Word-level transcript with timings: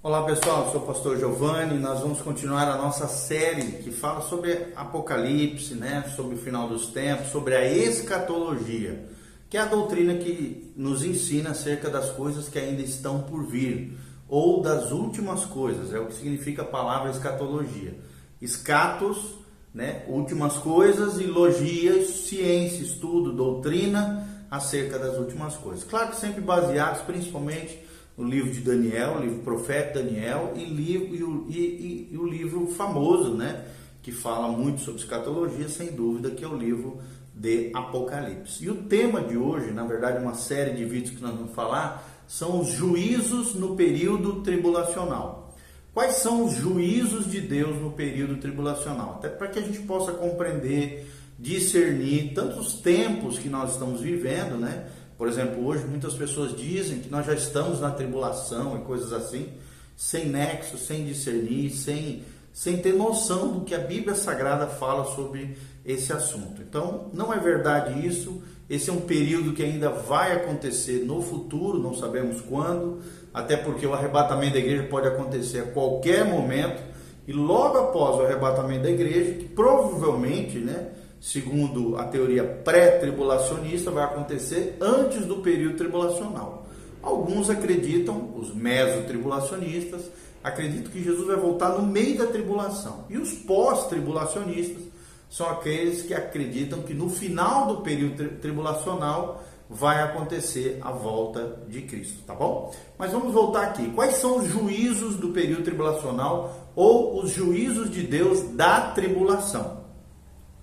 Olá 0.00 0.22
pessoal, 0.22 0.70
sou 0.70 0.82
o 0.82 0.86
pastor 0.86 1.18
Giovanni. 1.18 1.76
Nós 1.76 1.98
vamos 1.98 2.20
continuar 2.22 2.68
a 2.68 2.76
nossa 2.76 3.08
série 3.08 3.82
que 3.82 3.90
fala 3.90 4.20
sobre 4.20 4.68
Apocalipse, 4.76 5.74
né? 5.74 6.04
sobre 6.14 6.36
o 6.36 6.38
final 6.38 6.68
dos 6.68 6.86
tempos, 6.86 7.32
sobre 7.32 7.56
a 7.56 7.68
escatologia, 7.68 9.08
que 9.50 9.56
é 9.56 9.60
a 9.60 9.64
doutrina 9.64 10.14
que 10.14 10.72
nos 10.76 11.02
ensina 11.02 11.50
acerca 11.50 11.90
das 11.90 12.10
coisas 12.10 12.48
que 12.48 12.60
ainda 12.60 12.80
estão 12.80 13.22
por 13.22 13.44
vir, 13.44 13.98
ou 14.28 14.62
das 14.62 14.92
últimas 14.92 15.44
coisas, 15.44 15.92
é 15.92 15.98
o 15.98 16.06
que 16.06 16.14
significa 16.14 16.62
a 16.62 16.66
palavra 16.66 17.10
escatologia. 17.10 17.98
Escatos, 18.40 19.34
né? 19.74 20.04
últimas 20.06 20.58
coisas, 20.58 21.18
e 21.18 21.24
logia, 21.24 22.06
ciência, 22.06 22.84
estudo, 22.84 23.32
doutrina 23.32 24.46
acerca 24.48 24.96
das 24.96 25.18
últimas 25.18 25.56
coisas. 25.56 25.82
Claro 25.82 26.10
que 26.10 26.16
sempre 26.18 26.40
baseados 26.40 27.02
principalmente 27.02 27.87
o 28.18 28.24
livro 28.24 28.50
de 28.50 28.60
Daniel, 28.60 29.14
o 29.16 29.20
livro 29.20 29.38
profeta 29.38 30.02
Daniel 30.02 30.52
e, 30.56 30.64
livro, 30.64 31.14
e, 31.14 31.22
o, 31.22 31.46
e, 31.48 32.08
e, 32.12 32.18
o 32.18 32.26
livro 32.26 32.66
famoso, 32.66 33.34
né, 33.34 33.64
que 34.02 34.10
fala 34.10 34.48
muito 34.48 34.80
sobre 34.80 35.00
escatologia, 35.00 35.68
sem 35.68 35.92
dúvida, 35.92 36.30
que 36.30 36.44
é 36.44 36.48
o 36.48 36.56
livro 36.56 36.98
de 37.32 37.70
Apocalipse. 37.72 38.64
E 38.64 38.68
o 38.68 38.74
tema 38.74 39.20
de 39.20 39.36
hoje, 39.36 39.70
na 39.70 39.84
verdade, 39.84 40.20
uma 40.20 40.34
série 40.34 40.72
de 40.72 40.84
vídeos 40.84 41.14
que 41.14 41.22
nós 41.22 41.34
vamos 41.34 41.54
falar, 41.54 42.04
são 42.26 42.60
os 42.60 42.68
juízos 42.68 43.54
no 43.54 43.76
período 43.76 44.42
tribulacional. 44.42 45.54
Quais 45.94 46.16
são 46.16 46.44
os 46.44 46.54
juízos 46.54 47.30
de 47.30 47.40
Deus 47.40 47.80
no 47.80 47.92
período 47.92 48.36
tribulacional? 48.38 49.14
Até 49.18 49.28
para 49.28 49.46
que 49.46 49.60
a 49.60 49.62
gente 49.62 49.80
possa 49.80 50.12
compreender, 50.12 51.08
discernir 51.38 52.34
tantos 52.34 52.74
tempos 52.80 53.38
que 53.38 53.48
nós 53.48 53.72
estamos 53.72 54.00
vivendo, 54.00 54.56
né? 54.58 54.88
Por 55.18 55.26
exemplo, 55.26 55.66
hoje 55.66 55.84
muitas 55.84 56.14
pessoas 56.14 56.56
dizem 56.56 57.00
que 57.00 57.10
nós 57.10 57.26
já 57.26 57.34
estamos 57.34 57.80
na 57.80 57.90
tribulação 57.90 58.78
e 58.78 58.84
coisas 58.84 59.12
assim, 59.12 59.48
sem 59.96 60.26
nexo, 60.26 60.78
sem 60.78 61.04
discernir, 61.04 61.70
sem, 61.70 62.22
sem 62.52 62.76
ter 62.76 62.94
noção 62.94 63.48
do 63.48 63.64
que 63.64 63.74
a 63.74 63.78
Bíblia 63.78 64.14
Sagrada 64.14 64.68
fala 64.68 65.04
sobre 65.16 65.58
esse 65.84 66.12
assunto. 66.12 66.62
Então, 66.62 67.10
não 67.12 67.34
é 67.34 67.38
verdade 67.40 68.06
isso. 68.06 68.40
Esse 68.70 68.90
é 68.90 68.92
um 68.92 69.00
período 69.00 69.54
que 69.54 69.62
ainda 69.62 69.90
vai 69.90 70.36
acontecer 70.36 71.04
no 71.04 71.20
futuro, 71.20 71.82
não 71.82 71.94
sabemos 71.94 72.40
quando, 72.42 73.00
até 73.34 73.56
porque 73.56 73.86
o 73.86 73.94
arrebatamento 73.94 74.52
da 74.52 74.60
igreja 74.60 74.84
pode 74.84 75.08
acontecer 75.08 75.60
a 75.60 75.72
qualquer 75.72 76.24
momento. 76.24 76.80
E 77.26 77.32
logo 77.32 77.76
após 77.76 78.16
o 78.16 78.22
arrebatamento 78.22 78.84
da 78.84 78.90
igreja, 78.90 79.32
que 79.32 79.48
provavelmente, 79.48 80.58
né, 80.58 80.92
segundo 81.20 81.96
a 81.96 82.04
teoria 82.04 82.44
pré-tribulacionista, 82.44 83.90
vai 83.90 84.04
acontecer 84.04 84.76
antes 84.80 85.24
do 85.26 85.36
período 85.36 85.76
tribulacional. 85.76 86.66
Alguns 87.02 87.48
acreditam, 87.50 88.32
os 88.36 88.54
mesotribulacionistas, 88.54 90.10
acreditam 90.42 90.90
que 90.90 91.02
Jesus 91.02 91.26
vai 91.26 91.36
voltar 91.36 91.70
no 91.70 91.86
meio 91.86 92.18
da 92.18 92.26
tribulação. 92.26 93.04
E 93.08 93.16
os 93.16 93.32
pós-tribulacionistas 93.32 94.82
são 95.30 95.48
aqueles 95.48 96.02
que 96.02 96.14
acreditam 96.14 96.82
que 96.82 96.94
no 96.94 97.10
final 97.10 97.66
do 97.66 97.82
período 97.82 98.38
tribulacional 98.40 99.42
vai 99.68 100.02
acontecer 100.02 100.78
a 100.80 100.90
volta 100.90 101.60
de 101.68 101.82
Cristo, 101.82 102.22
tá 102.26 102.34
bom? 102.34 102.74
Mas 102.96 103.12
vamos 103.12 103.34
voltar 103.34 103.64
aqui. 103.64 103.90
Quais 103.90 104.14
são 104.14 104.38
os 104.38 104.48
juízos 104.48 105.16
do 105.16 105.28
período 105.28 105.64
tribulacional 105.64 106.70
ou 106.74 107.22
os 107.22 107.30
juízos 107.30 107.90
de 107.90 108.02
Deus 108.02 108.42
da 108.54 108.92
tribulação? 108.92 109.77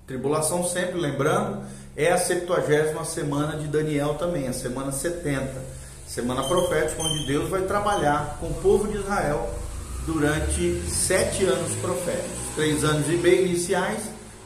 Tribulação 0.08 0.64
sempre, 0.64 1.00
lembrando, 1.00 1.64
é 1.96 2.12
a 2.12 2.18
70 2.18 3.04
semana 3.06 3.58
de 3.58 3.68
Daniel 3.68 4.14
também, 4.16 4.48
a 4.48 4.54
semana 4.54 4.92
70. 4.92 5.52
Semana 6.06 6.48
profética, 6.48 7.02
onde 7.02 7.26
Deus 7.26 7.50
vai 7.50 7.64
trabalhar 7.64 8.38
com 8.40 8.48
o 8.48 8.54
povo 8.56 8.88
de 8.88 8.98
Israel 8.98 9.50
durante 10.06 10.80
sete 10.88 11.44
anos 11.46 11.74
proféticos. 11.78 12.54
Três 12.54 12.84
anos 12.84 13.10
e 13.10 13.18
meio 13.18 13.48
iniciais, 13.48 14.04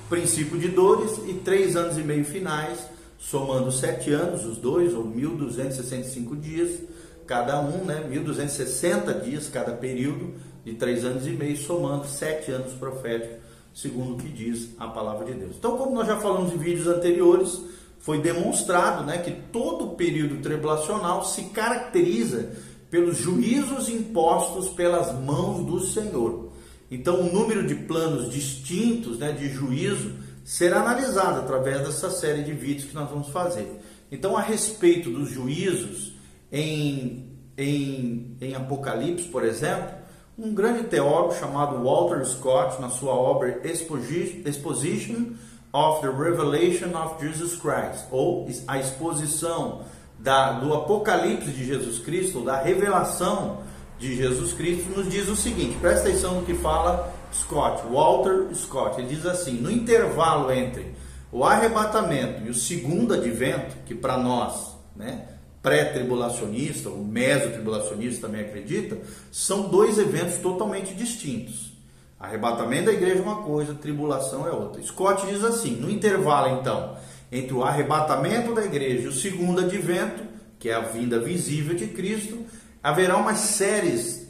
princípio 0.08 0.58
de 0.58 0.70
dores, 0.70 1.20
e 1.28 1.34
três 1.34 1.76
anos 1.76 1.98
e 1.98 2.02
meio 2.04 2.24
finais, 2.24 2.80
somando 3.18 3.70
sete 3.70 4.14
anos, 4.14 4.46
os 4.46 4.58
dois, 4.58 4.94
ou 4.94 5.04
1265 5.04 6.38
dias, 6.38 6.80
cada 7.28 7.60
um, 7.60 7.84
né? 7.84 8.06
1260 8.08 9.14
dias 9.16 9.50
cada 9.50 9.74
período, 9.74 10.36
de 10.64 10.76
três 10.76 11.04
anos 11.04 11.28
e 11.28 11.32
meio, 11.32 11.58
somando 11.58 12.08
sete 12.08 12.50
anos 12.50 12.72
proféticos 12.74 13.49
segundo 13.82 14.14
o 14.14 14.18
que 14.18 14.30
diz 14.30 14.70
a 14.78 14.88
palavra 14.88 15.26
de 15.26 15.34
Deus. 15.34 15.56
Então, 15.58 15.78
como 15.78 15.96
nós 15.96 16.08
já 16.08 16.18
falamos 16.18 16.54
em 16.54 16.58
vídeos 16.58 16.88
anteriores, 16.88 17.62
foi 18.00 18.22
demonstrado 18.22 19.06
né, 19.06 19.18
que 19.20 19.32
todo 19.52 19.86
o 19.86 19.96
período 19.96 20.42
tribulacional 20.42 21.24
se 21.26 21.44
caracteriza 21.46 22.52
pelos 22.90 23.18
juízos 23.18 23.88
impostos 23.88 24.70
pelas 24.70 25.14
mãos 25.20 25.66
do 25.66 25.80
Senhor. 25.80 26.50
Então, 26.92 27.22
o 27.22 27.32
número 27.32 27.66
de 27.68 27.76
planos 27.76 28.30
distintos 28.32 29.20
né, 29.20 29.32
de 29.32 29.48
juízo 29.50 30.12
será 30.44 30.82
analisado 30.82 31.40
através 31.40 31.82
dessa 31.82 32.10
série 32.10 32.44
de 32.44 32.52
vídeos 32.52 32.90
que 32.90 32.96
nós 32.96 33.10
vamos 33.10 33.30
fazer. 33.30 33.70
Então, 34.12 34.36
a 34.36 34.42
respeito 34.42 35.10
dos 35.12 35.30
juízos 35.30 36.14
em, 36.52 37.28
em, 37.56 38.36
em 38.42 38.56
Apocalipse, 38.56 39.28
por 39.28 39.46
exemplo, 39.46 40.00
um 40.40 40.54
grande 40.54 40.86
teólogo 40.86 41.36
chamado 41.36 41.84
Walter 41.84 42.26
Scott, 42.26 42.82
na 42.82 42.90
sua 42.90 43.14
obra 43.14 43.60
Exposition 43.66 45.34
of 45.74 46.02
the 46.02 46.08
Revelation 46.08 46.98
of 46.98 47.16
Jesus 47.20 47.58
Christ, 47.58 48.06
ou 48.10 48.48
a 48.66 48.80
exposição 48.80 49.82
da, 50.18 50.54
do 50.54 50.74
Apocalipse 50.74 51.52
de 51.52 51.66
Jesus 51.66 52.00
Cristo, 52.00 52.40
da 52.42 52.62
revelação 52.62 53.60
de 54.00 54.16
Jesus 54.16 54.54
Cristo, 54.54 54.90
nos 54.98 55.10
diz 55.10 55.28
o 55.28 55.36
seguinte: 55.36 55.78
presta 55.78 56.08
atenção 56.08 56.36
no 56.36 56.46
que 56.46 56.54
fala 56.54 57.14
Scott, 57.34 57.84
Walter 57.92 58.48
Scott. 58.56 58.98
Ele 58.98 59.14
diz 59.14 59.26
assim: 59.26 59.60
no 59.60 59.70
intervalo 59.70 60.52
entre 60.54 60.96
o 61.34 61.44
arrebatamento 61.44 62.46
e 62.46 62.50
o 62.50 62.54
segundo 62.54 63.14
advento, 63.14 63.76
que 63.86 63.94
para 63.94 64.18
nós, 64.18 64.74
né, 64.96 65.39
pré-tribulacionista, 65.62 66.90
o 66.90 67.04
meso-tribulacionista 67.04 68.28
também 68.28 68.42
acredita, 68.42 68.98
são 69.32 69.70
dois 69.70 69.98
eventos 69.98 70.38
totalmente 70.38 70.94
distintos. 70.94 71.74
Arrebatamento 72.20 72.86
da 72.86 72.94
igreja 72.94 73.20
é 73.20 73.22
uma 73.22 73.44
coisa, 73.44 73.74
tribulação 73.74 74.48
é 74.48 74.52
outra. 74.52 74.82
Scott 74.84 75.26
diz 75.28 75.44
assim: 75.44 75.76
no 75.76 75.90
intervalo 75.90 76.60
então 76.60 76.98
entre 77.32 77.54
o 77.54 77.64
arrebatamento 77.64 78.54
da 78.54 78.66
igreja 78.66 79.04
e 79.04 79.08
o 79.08 79.14
segundo 79.14 79.62
advento, 79.62 80.24
que 80.58 80.70
é 80.70 80.74
a 80.74 80.80
vinda 80.80 81.20
visível 81.20 81.76
de 81.76 81.88
Cristo, 81.88 82.46
haverá 82.82 83.16
umas 83.18 83.38
séries 83.38 84.28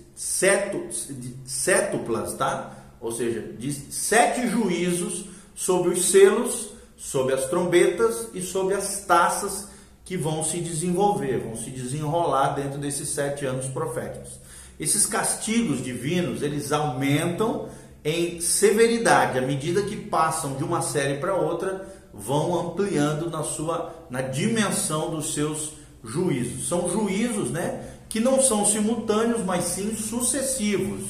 cétuplas, 1.45 2.33
tá? 2.33 2.75
Ou 2.99 3.11
seja, 3.11 3.41
de 3.57 3.71
sete 3.71 4.47
juízos 4.47 5.25
sobre 5.55 5.89
os 5.91 6.11
selos, 6.11 6.71
sobre 6.97 7.33
as 7.33 7.45
trombetas 7.45 8.27
e 8.33 8.41
sobre 8.41 8.75
as 8.75 9.05
taças 9.05 9.68
que 10.09 10.17
vão 10.17 10.43
se 10.43 10.59
desenvolver, 10.59 11.37
vão 11.37 11.55
se 11.55 11.69
desenrolar 11.69 12.55
dentro 12.55 12.79
desses 12.79 13.09
sete 13.09 13.45
anos 13.45 13.67
proféticos. 13.67 14.39
Esses 14.79 15.05
castigos 15.05 15.83
divinos, 15.83 16.41
eles 16.41 16.71
aumentam 16.71 17.67
em 18.03 18.41
severidade 18.41 19.37
à 19.37 19.41
medida 19.43 19.83
que 19.83 19.95
passam 19.95 20.55
de 20.55 20.63
uma 20.63 20.81
série 20.81 21.19
para 21.19 21.35
outra, 21.35 21.87
vão 22.11 22.59
ampliando 22.59 23.29
na 23.29 23.43
sua 23.43 23.93
na 24.09 24.23
dimensão 24.23 25.11
dos 25.11 25.35
seus 25.35 25.73
juízos. 26.03 26.67
São 26.67 26.89
juízos, 26.89 27.51
né, 27.51 27.79
que 28.09 28.19
não 28.19 28.41
são 28.41 28.65
simultâneos, 28.65 29.45
mas 29.45 29.65
sim 29.65 29.95
sucessivos. 29.95 31.03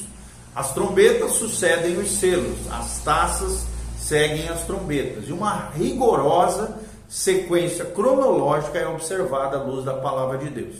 As 0.54 0.74
trombetas 0.74 1.36
sucedem 1.36 1.96
os 1.96 2.10
selos, 2.10 2.70
as 2.70 3.02
taças 3.02 3.64
seguem 3.98 4.46
as 4.50 4.66
trombetas. 4.66 5.26
E 5.26 5.32
uma 5.32 5.70
rigorosa 5.70 6.78
sequência 7.10 7.84
cronológica 7.86 8.78
é 8.78 8.86
observada 8.86 9.58
à 9.58 9.62
luz 9.62 9.84
da 9.84 9.94
palavra 9.94 10.38
de 10.38 10.48
Deus. 10.48 10.76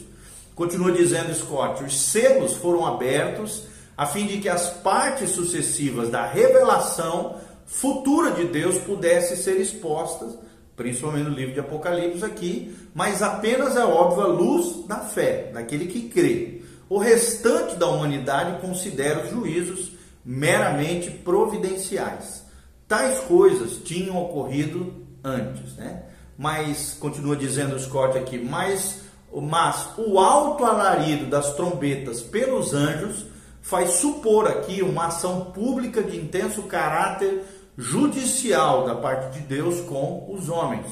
Continua 0.54 0.92
dizendo 0.92 1.34
Scott: 1.34 1.82
os 1.82 2.00
selos 2.00 2.54
foram 2.54 2.86
abertos 2.86 3.64
a 3.96 4.06
fim 4.06 4.26
de 4.26 4.38
que 4.38 4.48
as 4.48 4.70
partes 4.70 5.30
sucessivas 5.30 6.08
da 6.08 6.24
revelação 6.24 7.36
futura 7.66 8.30
de 8.30 8.44
Deus 8.44 8.78
pudessem 8.78 9.36
ser 9.36 9.60
expostas, 9.60 10.38
principalmente 10.76 11.28
no 11.28 11.34
livro 11.34 11.52
de 11.52 11.60
Apocalipse 11.60 12.24
aqui, 12.24 12.74
mas 12.94 13.22
apenas 13.22 13.76
é 13.76 13.84
óbvio 13.84 14.22
a 14.22 14.26
luz 14.28 14.86
da 14.86 15.00
fé, 15.00 15.50
daquele 15.52 15.86
que 15.86 16.08
crê. 16.08 16.62
O 16.88 16.98
restante 16.98 17.76
da 17.76 17.88
humanidade 17.88 18.60
considera 18.60 19.24
os 19.24 19.30
juízos 19.30 19.92
meramente 20.24 21.10
providenciais. 21.10 22.44
Tais 22.88 23.20
coisas 23.20 23.78
tinham 23.84 24.16
ocorrido 24.16 24.94
antes, 25.22 25.76
né? 25.76 26.04
Mas 26.40 26.96
continua 26.98 27.36
dizendo 27.36 27.78
Scott 27.78 28.16
aqui, 28.16 28.38
mas, 28.38 29.02
mas 29.30 29.90
o 29.98 30.18
alto 30.18 30.64
alarido 30.64 31.26
das 31.26 31.52
trombetas 31.52 32.22
pelos 32.22 32.72
anjos 32.72 33.26
faz 33.60 33.90
supor 33.90 34.48
aqui 34.48 34.80
uma 34.80 35.08
ação 35.08 35.50
pública 35.52 36.02
de 36.02 36.16
intenso 36.16 36.62
caráter 36.62 37.44
judicial 37.76 38.86
da 38.86 38.94
parte 38.94 39.38
de 39.38 39.40
Deus 39.40 39.82
com 39.82 40.32
os 40.32 40.48
homens. 40.48 40.86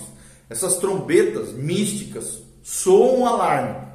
Essas 0.50 0.76
trombetas 0.76 1.54
místicas 1.54 2.42
soam 2.62 3.20
um 3.20 3.26
alarme 3.26 3.88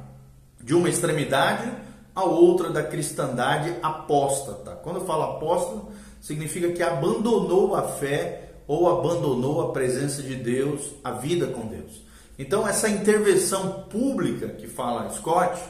de 0.60 0.74
uma 0.74 0.88
extremidade 0.88 1.70
a 2.16 2.24
outra 2.24 2.68
da 2.68 2.82
cristandade 2.82 3.76
apóstata. 3.80 4.72
Quando 4.82 4.96
eu 4.96 5.06
falo 5.06 5.22
apóstata, 5.22 5.82
significa 6.20 6.72
que 6.72 6.82
abandonou 6.82 7.76
a 7.76 7.82
fé 7.82 8.43
ou 8.66 8.88
abandonou 8.88 9.62
a 9.62 9.72
presença 9.72 10.22
de 10.22 10.34
Deus, 10.34 10.80
a 11.02 11.12
vida 11.12 11.46
com 11.48 11.66
Deus. 11.66 12.02
Então, 12.38 12.66
essa 12.66 12.88
intervenção 12.88 13.84
pública 13.90 14.48
que 14.48 14.66
fala 14.66 15.10
Scott, 15.10 15.60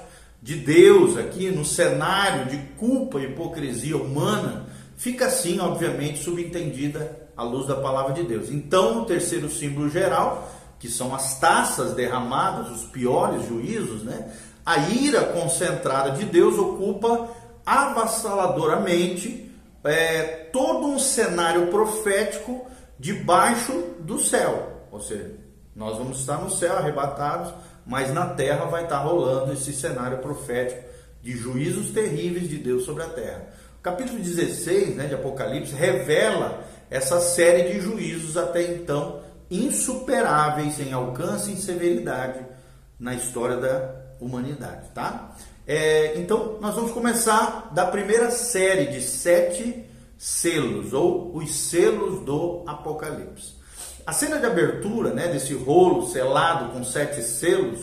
de 0.41 0.56
Deus 0.56 1.17
aqui 1.17 1.50
no 1.50 1.64
cenário 1.64 2.46
de 2.46 2.58
culpa 2.79 3.19
e 3.19 3.25
hipocrisia 3.25 3.96
humana, 3.96 4.67
fica 4.96 5.26
assim, 5.26 5.58
obviamente, 5.58 6.23
subentendida 6.23 7.29
à 7.37 7.43
luz 7.43 7.67
da 7.67 7.76
palavra 7.76 8.12
de 8.12 8.23
Deus. 8.23 8.50
Então, 8.50 9.02
o 9.02 9.05
terceiro 9.06 9.50
símbolo 9.50 9.88
geral, 9.91 10.50
que 10.79 10.88
são 10.88 11.14
as 11.14 11.38
taças 11.38 11.94
derramadas, 11.94 12.70
os 12.70 12.85
piores 12.85 13.46
juízos, 13.49 14.02
né? 14.02 14.32
A 14.64 14.79
ira 14.88 15.25
concentrada 15.25 16.12
de 16.12 16.25
Deus 16.25 16.58
ocupa 16.58 17.29
avassaladoramente 17.67 19.50
é, 19.82 20.23
todo 20.52 20.87
um 20.87 20.99
cenário 20.99 21.67
profético 21.67 22.67
debaixo 23.05 23.71
do 24.01 24.19
céu. 24.19 24.87
Ou 24.91 24.99
seja, 24.99 25.35
nós 25.77 25.99
vamos 25.99 26.21
estar 26.21 26.39
no 26.39 26.51
céu 26.51 26.79
arrebatados, 26.79 27.53
mas 27.85 28.11
na 28.15 28.29
terra 28.29 28.65
vai 28.65 28.85
estar 28.85 29.01
rolando 29.01 29.53
esse 29.53 29.75
cenário 29.75 30.19
profético 30.19 30.81
de 31.23 31.33
juízos 31.33 31.91
terríveis 31.91 32.49
de 32.49 32.56
Deus 32.56 32.85
sobre 32.85 33.03
a 33.03 33.09
terra. 33.09 33.47
O 33.79 33.83
capítulo 33.83 34.19
16 34.19 34.97
né, 34.97 35.06
de 35.06 35.15
Apocalipse 35.15 35.75
revela 35.75 36.65
essa 36.91 37.21
série 37.21 37.75
de 37.75 37.81
juízos 37.83 38.39
até 38.39 38.62
então 38.62 39.21
insuperáveis 39.51 40.81
em 40.81 40.95
alcance 40.95 41.53
e 41.53 41.56
severidade 41.59 42.41
na 42.99 43.15
história 43.15 43.59
da 43.59 43.97
humanidade, 44.19 44.89
tá? 44.95 45.37
É, 45.67 46.19
então, 46.19 46.56
nós 46.59 46.75
vamos 46.75 46.93
começar 46.93 47.71
da 47.75 47.85
primeira 47.85 48.31
série 48.31 48.87
de 48.87 49.03
sete 49.03 49.85
selos, 50.25 50.94
ou 50.94 51.37
os 51.37 51.55
selos 51.55 52.25
do 52.25 52.62
Apocalipse. 52.67 53.53
A 54.06 54.12
cena 54.15 54.38
de 54.38 54.47
abertura 54.47 55.12
né, 55.12 55.29
desse 55.29 55.53
rolo 55.53 56.06
selado 56.06 56.73
com 56.73 56.82
sete 56.82 57.21
selos 57.21 57.81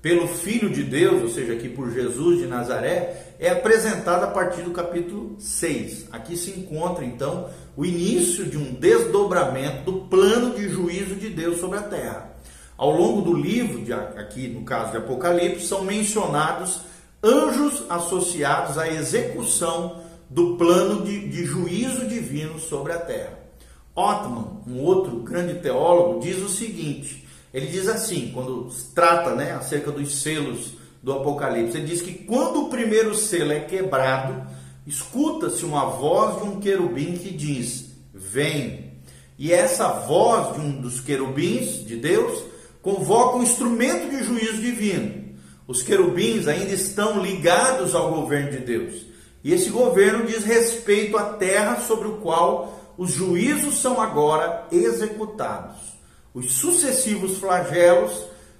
pelo 0.00 0.28
Filho 0.28 0.70
de 0.70 0.84
Deus, 0.84 1.20
ou 1.20 1.28
seja, 1.28 1.54
aqui 1.54 1.68
por 1.68 1.90
Jesus 1.90 2.38
de 2.38 2.46
Nazaré, 2.46 3.34
é 3.40 3.50
apresentada 3.50 4.26
a 4.26 4.30
partir 4.30 4.62
do 4.62 4.70
capítulo 4.70 5.34
6. 5.40 6.06
Aqui 6.12 6.36
se 6.36 6.52
encontra 6.52 7.04
então 7.04 7.50
o 7.76 7.84
início 7.84 8.46
de 8.46 8.56
um 8.56 8.72
desdobramento 8.72 9.90
do 9.90 10.00
plano 10.02 10.54
de 10.54 10.68
juízo 10.68 11.16
de 11.16 11.28
Deus 11.28 11.58
sobre 11.58 11.78
a 11.78 11.82
terra. 11.82 12.36
Ao 12.78 12.92
longo 12.92 13.20
do 13.22 13.34
livro, 13.34 13.84
de, 13.84 13.92
aqui 13.92 14.46
no 14.46 14.62
caso 14.62 14.92
de 14.92 14.98
Apocalipse, 14.98 15.66
são 15.66 15.82
mencionados 15.82 16.82
anjos 17.20 17.82
associados 17.90 18.78
à 18.78 18.88
execução 18.88 20.08
do 20.30 20.56
plano 20.56 21.04
de, 21.04 21.28
de 21.28 21.44
juízo 21.44 22.06
divino 22.06 22.58
sobre 22.60 22.92
a 22.92 22.98
terra. 22.98 23.38
Ottman, 23.94 24.62
um 24.66 24.78
outro 24.78 25.16
grande 25.16 25.54
teólogo, 25.54 26.20
diz 26.20 26.38
o 26.38 26.48
seguinte: 26.48 27.26
ele 27.52 27.66
diz 27.66 27.88
assim, 27.88 28.30
quando 28.32 28.68
trata 28.94 29.34
né, 29.34 29.52
acerca 29.52 29.90
dos 29.90 30.22
selos 30.22 30.74
do 31.02 31.12
Apocalipse, 31.12 31.76
ele 31.76 31.86
diz 31.86 32.00
que 32.00 32.14
quando 32.14 32.62
o 32.62 32.68
primeiro 32.68 33.14
selo 33.14 33.52
é 33.52 33.60
quebrado, 33.60 34.46
escuta-se 34.86 35.64
uma 35.64 35.86
voz 35.86 36.40
de 36.40 36.48
um 36.48 36.60
querubim 36.60 37.16
que 37.16 37.30
diz: 37.30 37.90
Vem. 38.14 38.90
E 39.36 39.52
essa 39.52 39.88
voz 39.88 40.54
de 40.54 40.60
um 40.60 40.80
dos 40.80 41.00
querubins 41.00 41.84
de 41.84 41.96
Deus 41.96 42.44
convoca 42.82 43.38
um 43.38 43.42
instrumento 43.42 44.10
de 44.10 44.22
juízo 44.22 44.60
divino. 44.60 45.30
Os 45.66 45.82
querubins 45.82 46.46
ainda 46.46 46.72
estão 46.72 47.22
ligados 47.22 47.94
ao 47.94 48.12
governo 48.12 48.50
de 48.50 48.58
Deus. 48.58 49.09
E 49.42 49.52
esse 49.52 49.70
governo 49.70 50.26
diz 50.26 50.44
respeito 50.44 51.16
à 51.16 51.34
terra 51.34 51.80
sobre 51.80 52.08
o 52.08 52.18
qual 52.18 52.94
os 52.98 53.10
juízos 53.10 53.78
são 53.78 54.00
agora 54.00 54.66
executados. 54.70 55.76
Os 56.34 56.52
sucessivos 56.52 57.38
flagelos 57.38 58.12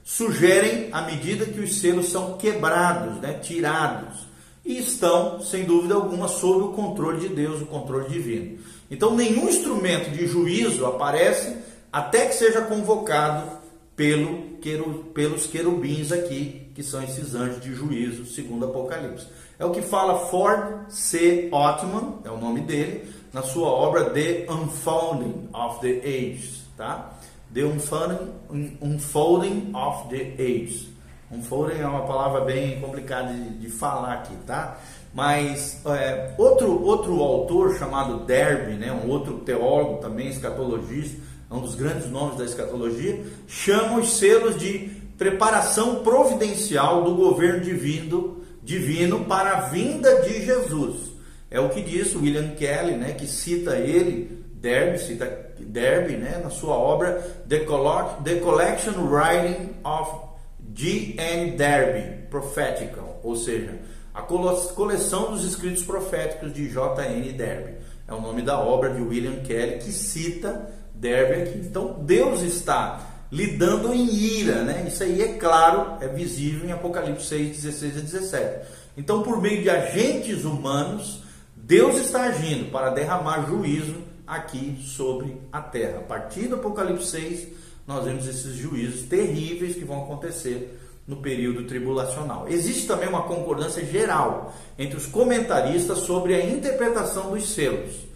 sugerem 0.03 0.89
à 0.93 1.03
medida 1.03 1.45
que 1.45 1.61
os 1.61 1.79
selos 1.81 2.09
são 2.09 2.39
quebrados, 2.39 3.21
né, 3.21 3.35
tirados, 3.35 4.27
e 4.65 4.79
estão, 4.79 5.43
sem 5.43 5.65
dúvida 5.65 5.95
alguma, 5.95 6.29
sob 6.29 6.65
o 6.65 6.73
controle 6.73 7.21
de 7.21 7.35
Deus, 7.35 7.61
o 7.61 7.67
controle 7.67 8.09
divino. 8.09 8.59
Então, 8.91 9.15
nenhum 9.15 9.49
instrumento 9.49 10.11
de 10.11 10.27
juízo 10.27 10.87
aparece 10.87 11.57
até 11.93 12.27
que 12.27 12.35
seja 12.35 12.63
convocado 12.63 13.60
pelo, 14.01 15.05
pelos 15.13 15.47
querubins 15.47 16.11
aqui, 16.11 16.71
que 16.75 16.83
são 16.83 17.03
esses 17.03 17.35
anjos 17.35 17.61
de 17.61 17.75
juízo, 17.75 18.25
segundo 18.25 18.65
Apocalipse. 18.65 19.27
É 19.59 19.65
o 19.67 19.73
que 19.73 19.83
fala 19.83 20.27
Ford 20.29 20.89
C. 20.89 21.51
Ottman, 21.53 22.21
é 22.25 22.31
o 22.31 22.39
nome 22.39 22.63
dele, 22.63 23.13
na 23.31 23.43
sua 23.43 23.69
obra 23.69 24.09
The 24.09 24.47
Unfolding 24.49 25.51
of 25.53 25.81
the 25.81 26.01
Ages, 26.03 26.63
tá? 26.79 27.13
The 27.53 27.65
Unfolding, 27.65 28.79
Unfolding 28.81 29.71
of 29.75 30.09
the 30.09 30.35
Ages. 30.43 30.89
Unfolding 31.31 31.81
é 31.81 31.87
uma 31.87 32.07
palavra 32.07 32.41
bem 32.41 32.81
complicada 32.81 33.35
de, 33.35 33.59
de 33.59 33.69
falar 33.69 34.15
aqui, 34.15 34.35
tá? 34.47 34.79
Mas 35.13 35.83
é, 35.85 36.35
outro, 36.39 36.83
outro 36.83 37.21
autor 37.21 37.77
chamado 37.77 38.25
Derby, 38.25 38.75
né, 38.75 38.91
um 38.93 39.11
outro 39.11 39.39
teólogo 39.41 39.99
também, 39.99 40.29
escatologista, 40.29 41.21
é 41.51 41.55
um 41.55 41.61
dos 41.61 41.75
grandes 41.75 42.09
nomes 42.09 42.39
da 42.39 42.45
escatologia, 42.45 43.21
chama 43.49 43.99
os 43.99 44.19
selos 44.19 44.57
de 44.57 44.91
preparação 45.19 45.97
providencial 45.97 47.03
do 47.03 47.15
governo 47.15 47.61
divino, 47.61 48.43
divino 48.63 49.25
para 49.25 49.59
a 49.59 49.61
vinda 49.63 50.23
de 50.23 50.47
Jesus. 50.47 51.11
É 51.51 51.59
o 51.59 51.69
que 51.69 51.83
diz 51.83 52.15
William 52.15 52.51
Kelly, 52.51 52.95
né, 52.95 53.13
que 53.13 53.27
cita 53.27 53.77
ele, 53.77 54.45
Derby, 54.55 54.99
cita 54.99 55.51
Derby, 55.59 56.17
né, 56.17 56.41
na 56.43 56.51
sua 56.51 56.75
obra 56.75 57.21
The, 57.49 57.59
Collection 57.61 58.93
Writing 59.09 59.75
of 59.85 60.31
G. 60.73 61.17
N. 61.19 61.51
Derby, 61.57 62.29
Prophetical, 62.31 63.21
ou 63.25 63.35
seja, 63.35 63.81
a 64.15 64.23
coleção 64.23 65.33
dos 65.33 65.45
escritos 65.45 65.83
proféticos 65.83 66.53
de 66.53 66.69
J. 66.69 67.05
N. 67.07 67.33
Derby. 67.33 67.75
É 68.07 68.15
o 68.15 68.21
nome 68.21 68.43
da 68.43 68.59
obra 68.59 68.91
de 68.91 69.01
William 69.01 69.41
Kelly 69.41 69.79
que 69.79 69.93
cita 69.93 70.80
Derby 71.01 71.43
aqui. 71.43 71.59
Então 71.59 71.97
Deus 72.01 72.43
está 72.43 73.07
lidando 73.33 73.93
em 73.95 74.13
ira, 74.13 74.63
né? 74.63 74.85
Isso 74.87 75.03
aí 75.03 75.23
é 75.23 75.33
claro, 75.35 75.97
é 76.01 76.09
visível 76.09 76.69
em 76.69 76.73
Apocalipse 76.73 77.27
6, 77.27 77.63
16 77.63 77.97
e 77.97 78.01
17. 78.01 78.67
Então, 78.97 79.23
por 79.23 79.41
meio 79.41 79.63
de 79.63 79.71
agentes 79.71 80.45
humanos, 80.45 81.23
Deus 81.57 81.97
está 81.97 82.25
agindo 82.25 82.71
para 82.71 82.91
derramar 82.91 83.47
juízo 83.47 83.97
aqui 84.27 84.79
sobre 84.85 85.41
a 85.53 85.61
terra. 85.61 85.99
A 85.99 86.03
partir 86.03 86.49
do 86.49 86.57
Apocalipse 86.57 87.07
6, 87.07 87.49
nós 87.87 88.05
vemos 88.05 88.27
esses 88.27 88.55
juízos 88.57 89.03
terríveis 89.03 89.75
que 89.75 89.85
vão 89.85 90.03
acontecer 90.03 90.79
no 91.07 91.17
período 91.17 91.65
tribulacional. 91.65 92.47
Existe 92.49 92.87
também 92.87 93.09
uma 93.09 93.23
concordância 93.23 93.85
geral 93.85 94.55
entre 94.79 94.97
os 94.97 95.07
comentaristas 95.07 95.99
sobre 95.99 96.35
a 96.35 96.45
interpretação 96.45 97.31
dos 97.31 97.49
selos. 97.53 98.10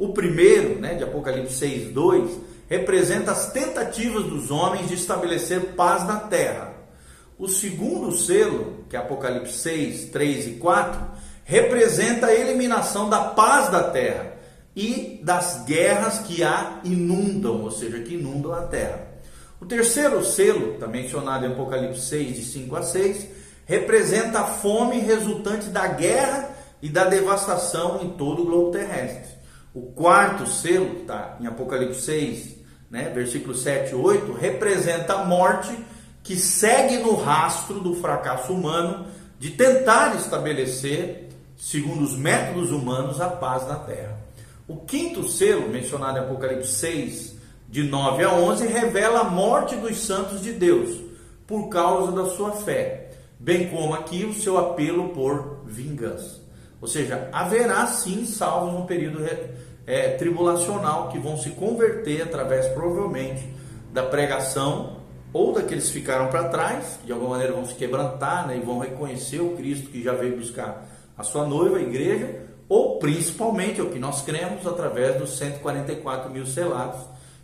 O 0.00 0.14
primeiro, 0.14 0.80
né, 0.80 0.94
de 0.94 1.04
Apocalipse 1.04 1.58
6, 1.58 1.92
2, 1.92 2.30
representa 2.70 3.32
as 3.32 3.52
tentativas 3.52 4.24
dos 4.24 4.50
homens 4.50 4.88
de 4.88 4.94
estabelecer 4.94 5.74
paz 5.76 6.06
na 6.06 6.20
terra. 6.20 6.72
O 7.38 7.46
segundo 7.46 8.10
selo, 8.10 8.86
que 8.88 8.96
é 8.96 8.98
Apocalipse 8.98 9.58
6, 9.58 10.06
3 10.06 10.46
e 10.46 10.50
4, 10.52 11.02
representa 11.44 12.28
a 12.28 12.34
eliminação 12.34 13.10
da 13.10 13.24
paz 13.24 13.68
da 13.68 13.90
terra 13.90 14.36
e 14.74 15.20
das 15.22 15.64
guerras 15.66 16.20
que 16.20 16.42
a 16.42 16.80
inundam, 16.82 17.62
ou 17.62 17.70
seja, 17.70 18.00
que 18.00 18.14
inundam 18.14 18.54
a 18.54 18.62
terra. 18.62 19.06
O 19.60 19.66
terceiro 19.66 20.24
selo, 20.24 20.72
está 20.72 20.86
mencionado 20.86 21.44
em 21.44 21.52
Apocalipse 21.52 22.06
6, 22.06 22.36
de 22.36 22.44
5 22.46 22.74
a 22.74 22.82
6, 22.82 23.26
representa 23.66 24.40
a 24.40 24.44
fome 24.44 24.98
resultante 24.98 25.66
da 25.66 25.88
guerra 25.88 26.56
e 26.80 26.88
da 26.88 27.04
devastação 27.04 28.00
em 28.02 28.08
todo 28.12 28.40
o 28.40 28.46
globo 28.46 28.70
terrestre. 28.70 29.39
O 29.72 29.82
quarto 29.92 30.46
selo, 30.48 31.02
está 31.02 31.36
em 31.40 31.46
Apocalipse 31.46 32.02
6, 32.02 32.56
né, 32.90 33.10
versículo 33.14 33.54
7 33.54 33.92
e 33.92 33.94
8, 33.94 34.32
representa 34.32 35.14
a 35.14 35.24
morte 35.24 35.76
que 36.22 36.36
segue 36.36 36.98
no 36.98 37.14
rastro 37.14 37.80
do 37.80 37.94
fracasso 37.94 38.52
humano 38.52 39.06
de 39.38 39.50
tentar 39.50 40.16
estabelecer 40.16 41.28
segundo 41.56 42.02
os 42.02 42.16
métodos 42.16 42.72
humanos, 42.72 43.20
a 43.20 43.28
paz 43.28 43.68
na 43.68 43.76
terra. 43.76 44.18
O 44.66 44.76
quinto 44.76 45.28
selo, 45.28 45.68
mencionado 45.68 46.18
em 46.18 46.22
Apocalipse 46.22 46.72
6, 46.72 47.34
de 47.68 47.82
9 47.84 48.24
a 48.24 48.32
11, 48.32 48.66
revela 48.66 49.20
a 49.20 49.24
morte 49.24 49.76
dos 49.76 49.98
santos 49.98 50.40
de 50.42 50.52
Deus, 50.52 50.98
por 51.46 51.68
causa 51.68 52.12
da 52.12 52.30
sua 52.30 52.52
fé, 52.52 53.10
bem 53.38 53.68
como 53.68 53.94
aqui 53.94 54.24
o 54.24 54.34
seu 54.34 54.58
apelo 54.58 55.10
por 55.10 55.62
vingança. 55.66 56.39
Ou 56.80 56.88
seja, 56.88 57.28
haverá 57.32 57.86
sim 57.86 58.24
salvos 58.24 58.72
no 58.72 58.86
período 58.86 59.24
é, 59.86 60.08
tribulacional 60.12 61.08
que 61.08 61.18
vão 61.18 61.36
se 61.36 61.50
converter 61.50 62.22
através, 62.22 62.66
provavelmente, 62.68 63.46
da 63.92 64.02
pregação 64.02 65.00
ou 65.32 65.52
daqueles 65.52 65.86
que 65.86 65.92
ficaram 65.94 66.28
para 66.28 66.48
trás, 66.48 66.98
de 67.04 67.12
alguma 67.12 67.32
maneira 67.32 67.52
vão 67.52 67.64
se 67.64 67.74
quebrantar 67.74 68.46
né, 68.46 68.56
e 68.56 68.60
vão 68.60 68.78
reconhecer 68.78 69.40
o 69.40 69.56
Cristo 69.56 69.90
que 69.90 70.02
já 70.02 70.12
veio 70.12 70.36
buscar 70.36 70.88
a 71.16 71.22
sua 71.22 71.46
noiva, 71.46 71.76
a 71.76 71.82
igreja, 71.82 72.40
ou 72.68 72.98
principalmente, 72.98 73.80
é 73.80 73.82
o 73.82 73.90
que 73.90 73.98
nós 73.98 74.22
cremos, 74.22 74.66
através 74.66 75.16
dos 75.16 75.36
144 75.36 76.30
mil 76.30 76.46
selados, 76.46 77.00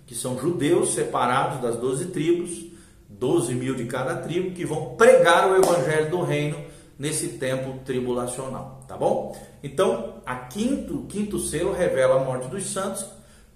que 0.07 0.15
são 0.15 0.39
judeus 0.39 0.95
separados 0.95 1.61
das 1.61 1.77
12 1.77 2.07
tribos, 2.07 2.65
12 3.09 3.55
mil 3.55 3.75
de 3.75 3.85
cada 3.87 4.17
tribo, 4.17 4.53
que 4.53 4.65
vão 4.65 4.95
pregar 4.97 5.51
o 5.51 5.57
evangelho 5.57 6.11
do 6.11 6.23
reino 6.23 6.57
nesse 6.99 7.29
tempo 7.29 7.79
tribulacional, 7.85 8.85
tá 8.89 8.97
bom? 8.97 9.37
Então, 9.63 10.23
a 10.25 10.35
quinto, 10.37 11.01
o 11.01 11.07
quinto 11.07 11.39
selo 11.39 11.73
revela 11.73 12.21
a 12.21 12.25
morte 12.25 12.49
dos 12.49 12.65
santos 12.71 13.07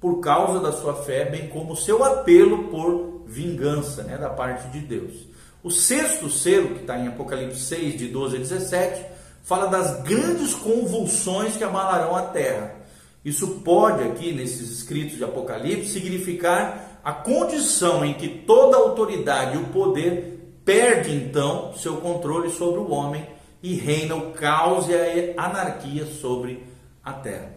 por 0.01 0.21
causa 0.21 0.61
da 0.61 0.73
sua 0.73 0.95
fé, 0.95 1.25
bem 1.25 1.49
como 1.49 1.73
o 1.73 1.77
seu 1.77 2.05
apelo 2.05 2.65
por 2.65 3.23
vingança, 3.27 4.03
né, 4.03 4.17
da 4.17 4.31
parte 4.31 4.69
de 4.69 4.81
Deus. 4.81 5.29
O 5.63 5.71
sexto 5.71 6.29
selo, 6.31 6.75
que 6.75 6.81
está 6.81 6.99
em 6.99 7.09
Apocalipse 7.09 7.61
6, 7.61 7.99
de 7.99 8.09
12 8.09 8.37
a 8.37 8.39
17, 8.41 9.05
fala 9.43 9.67
das 9.67 10.03
grandes 10.03 10.55
convulsões 10.55 11.57
que 11.57 11.65
abalarão 11.65 12.17
a 12.17 12.23
terra. 12.23 12.77
Isso 13.23 13.61
pode, 13.63 14.03
aqui 14.03 14.33
nesses 14.33 14.71
escritos 14.71 15.19
de 15.19 15.25
Apocalipse, 15.25 15.93
significar 15.93 17.01
a 17.05 17.13
condição 17.13 18.05
em 18.05 18.15
que 18.15 18.29
toda 18.29 18.77
a 18.77 18.81
autoridade 18.81 19.57
e 19.57 19.61
o 19.61 19.67
poder 19.67 20.40
perde 20.65 21.15
então 21.15 21.75
seu 21.75 21.97
controle 21.97 22.51
sobre 22.51 22.81
o 22.81 22.91
homem 22.91 23.27
e 23.63 23.75
reina 23.75 24.15
o 24.15 24.33
caos 24.33 24.87
e 24.89 24.95
a 25.37 25.45
anarquia 25.45 26.07
sobre 26.07 26.65
a 27.03 27.13
terra. 27.13 27.53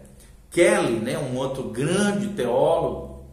Kelly, 0.50 1.00
né, 1.00 1.18
um 1.18 1.36
outro 1.36 1.64
grande 1.64 2.28
teólogo, 2.28 3.24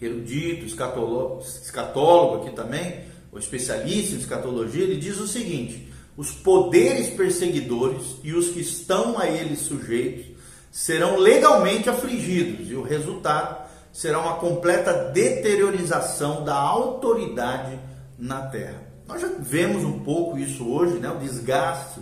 erudito, 0.00 0.64
escatólogo, 0.64 2.42
aqui 2.42 2.54
também, 2.54 3.04
o 3.30 3.38
especialista 3.38 4.14
em 4.14 4.18
escatologia, 4.18 4.82
ele 4.82 4.96
diz 4.96 5.18
o 5.20 5.28
seguinte: 5.28 5.88
os 6.16 6.30
poderes 6.30 7.10
perseguidores 7.10 8.16
e 8.24 8.32
os 8.32 8.48
que 8.48 8.60
estão 8.60 9.18
a 9.18 9.28
eles 9.28 9.60
sujeitos 9.60 10.26
serão 10.70 11.16
legalmente 11.16 11.90
afligidos, 11.90 12.70
e 12.70 12.74
o 12.74 12.82
resultado 12.82 13.68
será 13.92 14.20
uma 14.20 14.34
completa 14.34 14.92
deteriorização 15.10 16.44
da 16.44 16.54
autoridade 16.54 17.78
na 18.18 18.42
terra. 18.42 18.89
Nós 19.10 19.22
já 19.22 19.28
vemos 19.40 19.82
um 19.82 19.98
pouco 20.04 20.38
isso 20.38 20.64
hoje, 20.70 21.00
né? 21.00 21.10
o 21.10 21.18
desgaste 21.18 21.98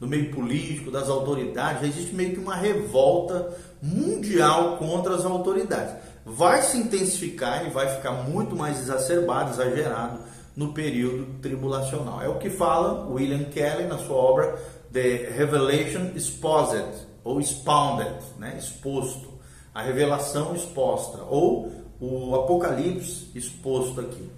do 0.00 0.08
meio 0.08 0.32
político, 0.32 0.90
das 0.90 1.08
autoridades, 1.08 1.82
já 1.82 1.86
existe 1.86 2.12
meio 2.12 2.32
que 2.32 2.40
uma 2.40 2.56
revolta 2.56 3.56
mundial 3.80 4.76
contra 4.76 5.14
as 5.14 5.24
autoridades. 5.24 5.94
Vai 6.26 6.60
se 6.62 6.76
intensificar 6.76 7.64
e 7.64 7.70
vai 7.70 7.94
ficar 7.94 8.10
muito 8.10 8.56
mais 8.56 8.80
exacerbado, 8.80 9.52
exagerado 9.52 10.18
no 10.56 10.72
período 10.72 11.38
tribulacional. 11.40 12.20
É 12.22 12.28
o 12.28 12.38
que 12.38 12.50
fala 12.50 13.08
William 13.08 13.44
Kelly 13.44 13.84
na 13.84 13.98
sua 13.98 14.16
obra 14.16 14.58
The 14.92 15.30
Revelation 15.36 16.10
Exposed, 16.16 17.06
ou 17.22 17.40
Expounded, 17.40 18.16
né? 18.36 18.56
exposto, 18.58 19.28
a 19.72 19.80
revelação 19.80 20.56
exposta, 20.56 21.18
ou 21.22 21.70
o 22.00 22.34
Apocalipse 22.34 23.30
exposto 23.32 24.00
aqui. 24.00 24.28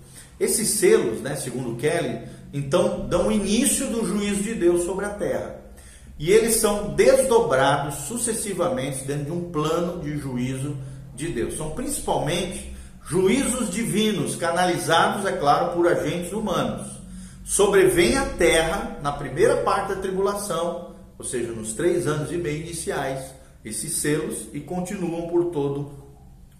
Esses 0.40 0.68
selos, 0.70 1.20
né, 1.20 1.36
segundo 1.36 1.76
Kelly, 1.76 2.22
então 2.50 3.06
dão 3.06 3.30
início 3.30 3.86
do 3.88 4.06
juízo 4.06 4.42
de 4.42 4.54
Deus 4.54 4.84
sobre 4.84 5.04
a 5.04 5.10
terra. 5.10 5.60
E 6.18 6.30
eles 6.32 6.56
são 6.56 6.94
desdobrados 6.94 7.94
sucessivamente 8.06 9.04
dentro 9.04 9.26
de 9.26 9.32
um 9.32 9.50
plano 9.50 10.02
de 10.02 10.16
juízo 10.16 10.76
de 11.14 11.28
Deus. 11.28 11.56
São 11.56 11.70
principalmente 11.72 12.74
juízos 13.06 13.70
divinos, 13.70 14.34
canalizados, 14.36 15.26
é 15.26 15.32
claro, 15.32 15.74
por 15.74 15.86
agentes 15.86 16.32
humanos. 16.32 16.86
Sobrevém 17.44 18.16
a 18.16 18.26
terra 18.26 18.98
na 19.02 19.12
primeira 19.12 19.58
parte 19.58 19.94
da 19.94 20.00
tribulação, 20.00 20.94
ou 21.18 21.24
seja, 21.24 21.52
nos 21.52 21.74
três 21.74 22.06
anos 22.06 22.32
e 22.32 22.36
meio 22.36 22.62
iniciais, 22.62 23.34
esses 23.64 23.92
selos 23.94 24.46
e 24.54 24.60
continuam 24.60 25.28
por 25.28 25.46
todo 25.46 25.90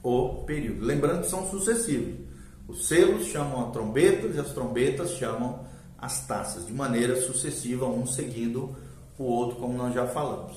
o 0.02 0.44
período. 0.44 0.84
Lembrando 0.84 1.22
que 1.22 1.30
são 1.30 1.48
sucessivos. 1.50 2.29
Os 2.70 2.86
selos 2.86 3.26
chamam 3.26 3.68
a 3.68 3.70
trombetas 3.70 4.36
e 4.36 4.38
as 4.38 4.52
trombetas 4.52 5.10
chamam 5.16 5.64
as 5.98 6.24
taças, 6.26 6.66
de 6.66 6.72
maneira 6.72 7.20
sucessiva, 7.20 7.84
um 7.86 8.06
seguindo 8.06 8.76
o 9.18 9.24
outro, 9.24 9.56
como 9.56 9.76
nós 9.76 9.92
já 9.92 10.06
falamos. 10.06 10.56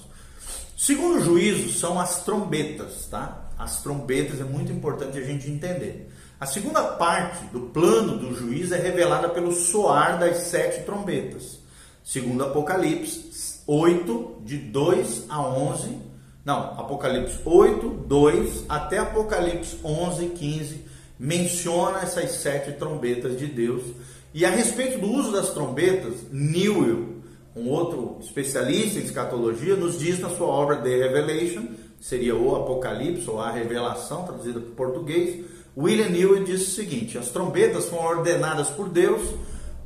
Segundo 0.78 1.20
juízo 1.20 1.78
são 1.78 2.00
as 2.00 2.24
trombetas, 2.24 3.08
tá? 3.08 3.50
As 3.58 3.82
trombetas 3.82 4.40
é 4.40 4.44
muito 4.44 4.72
importante 4.72 5.18
a 5.18 5.24
gente 5.24 5.50
entender. 5.50 6.12
A 6.40 6.46
segunda 6.46 6.84
parte 6.84 7.46
do 7.48 7.62
plano 7.62 8.18
do 8.18 8.36
juízo 8.36 8.76
é 8.76 8.78
revelada 8.78 9.30
pelo 9.30 9.52
soar 9.52 10.20
das 10.20 10.38
sete 10.38 10.84
trombetas. 10.84 11.60
Segundo 12.04 12.44
Apocalipse 12.44 13.62
8, 13.66 14.42
de 14.46 14.58
2 14.58 15.26
a 15.30 15.42
11. 15.42 15.98
Não, 16.46 16.80
Apocalipse 16.80 17.40
8, 17.44 17.90
2 17.90 18.66
até 18.70 19.00
Apocalipse 19.00 19.80
11, 19.84 20.28
15 20.30 20.93
menciona 21.20 22.00
essas 22.00 22.32
sete 22.32 22.74
trombetas 22.74 23.38
de 23.38 23.48
Deus. 23.48 23.84
E 24.34 24.46
a 24.46 24.50
respeito 24.50 25.00
do 25.00 25.08
uso 25.08 25.32
das 25.32 25.52
trombetas, 25.52 26.16
Newell, 26.32 27.18
um 27.56 27.70
outro 27.70 28.18
especialista 28.22 29.00
em 29.00 29.04
escatologia, 29.04 29.76
nos 29.76 30.00
diz 30.00 30.20
na 30.20 30.30
sua 30.30 30.48
obra 30.48 30.78
The 30.78 30.90
Revelation, 30.90 31.68
seria 32.02 32.36
o 32.36 32.56
Apocalipse 32.56 33.30
ou 33.30 33.40
a 33.40 33.52
Revelação, 33.52 34.24
traduzida 34.24 34.60
para 34.60 34.70
o 34.70 34.76
português, 34.76 35.46
William 35.76 36.10
Newell 36.10 36.44
diz 36.44 36.68
o 36.68 36.72
seguinte: 36.72 37.18
as 37.18 37.30
trombetas 37.30 37.86
foram 37.86 38.20
ordenadas 38.20 38.70
por 38.70 38.90
Deus 38.90 39.22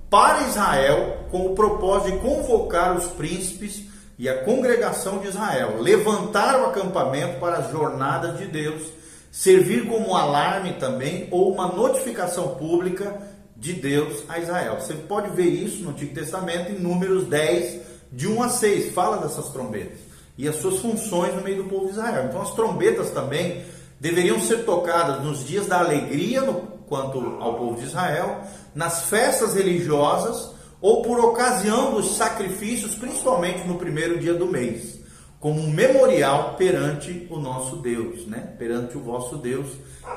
para 0.10 0.48
Israel 0.48 1.25
com 1.31 1.46
o 1.46 1.55
propósito 1.55 2.12
de 2.12 2.19
convocar 2.19 2.96
os 2.96 3.07
príncipes 3.07 3.84
e 4.17 4.27
a 4.27 4.43
congregação 4.43 5.19
de 5.19 5.27
Israel, 5.27 5.81
levantar 5.81 6.60
o 6.60 6.65
acampamento 6.65 7.39
para 7.39 7.57
as 7.57 7.72
jornadas 7.72 8.38
de 8.38 8.46
Deus 8.46 8.84
servir 9.31 9.88
como 9.88 10.15
alarme 10.15 10.74
também 10.74 11.27
ou 11.31 11.51
uma 11.51 11.67
notificação 11.67 12.55
pública 12.55 13.22
de 13.55 13.74
Deus 13.74 14.24
a 14.29 14.39
Israel. 14.39 14.79
Você 14.79 14.93
pode 14.93 15.29
ver 15.31 15.48
isso 15.48 15.84
no 15.84 15.89
Antigo 15.89 16.13
Testamento 16.13 16.72
em 16.72 16.79
Números 16.79 17.25
10, 17.25 17.81
de 18.12 18.27
1 18.27 18.43
a 18.43 18.50
6, 18.50 18.93
fala 18.93 19.17
dessas 19.17 19.50
trombetas 19.50 20.00
e 20.38 20.48
as 20.48 20.57
suas 20.57 20.79
funções 20.79 21.34
no 21.36 21.41
meio 21.41 21.63
do 21.63 21.69
povo 21.69 21.86
de 21.86 21.91
Israel. 21.91 22.25
Então 22.25 22.41
as 22.41 22.53
trombetas 22.53 23.10
também 23.10 23.63
deveriam 24.00 24.39
ser 24.39 24.65
tocadas 24.65 25.24
nos 25.24 25.46
dias 25.46 25.65
da 25.65 25.79
alegria 25.79 26.41
no, 26.41 26.53
quanto 26.88 27.19
ao 27.39 27.55
povo 27.55 27.79
de 27.79 27.86
Israel, 27.86 28.41
nas 28.75 29.05
festas 29.05 29.55
religiosas 29.55 30.51
ou 30.79 31.01
por 31.01 31.19
ocasião 31.19 31.96
dos 31.96 32.15
sacrifícios, 32.15 32.93
principalmente 32.93 33.67
no 33.67 33.75
primeiro 33.75 34.19
dia 34.19 34.36
do 34.36 34.46
mês 34.46 34.96
como 35.39 35.60
um 35.60 35.70
memorial 35.70 36.56
perante 36.58 37.27
o 37.29 37.38
nosso 37.38 37.77
Deus, 37.77 38.25
né? 38.25 38.53
Perante 38.58 38.98
o 38.98 39.01
vosso 39.01 39.38
Deus. 39.38 39.67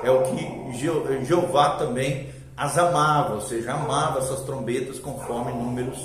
É 0.03 0.11
o 0.11 0.23
que 0.23 1.25
Jeová 1.25 1.77
também 1.77 2.31
as 2.57 2.77
amava, 2.77 3.35
ou 3.35 3.41
seja, 3.41 3.73
amava 3.73 4.19
essas 4.19 4.43
trombetas 4.43 4.99
conforme 4.99 5.53
números 5.53 5.99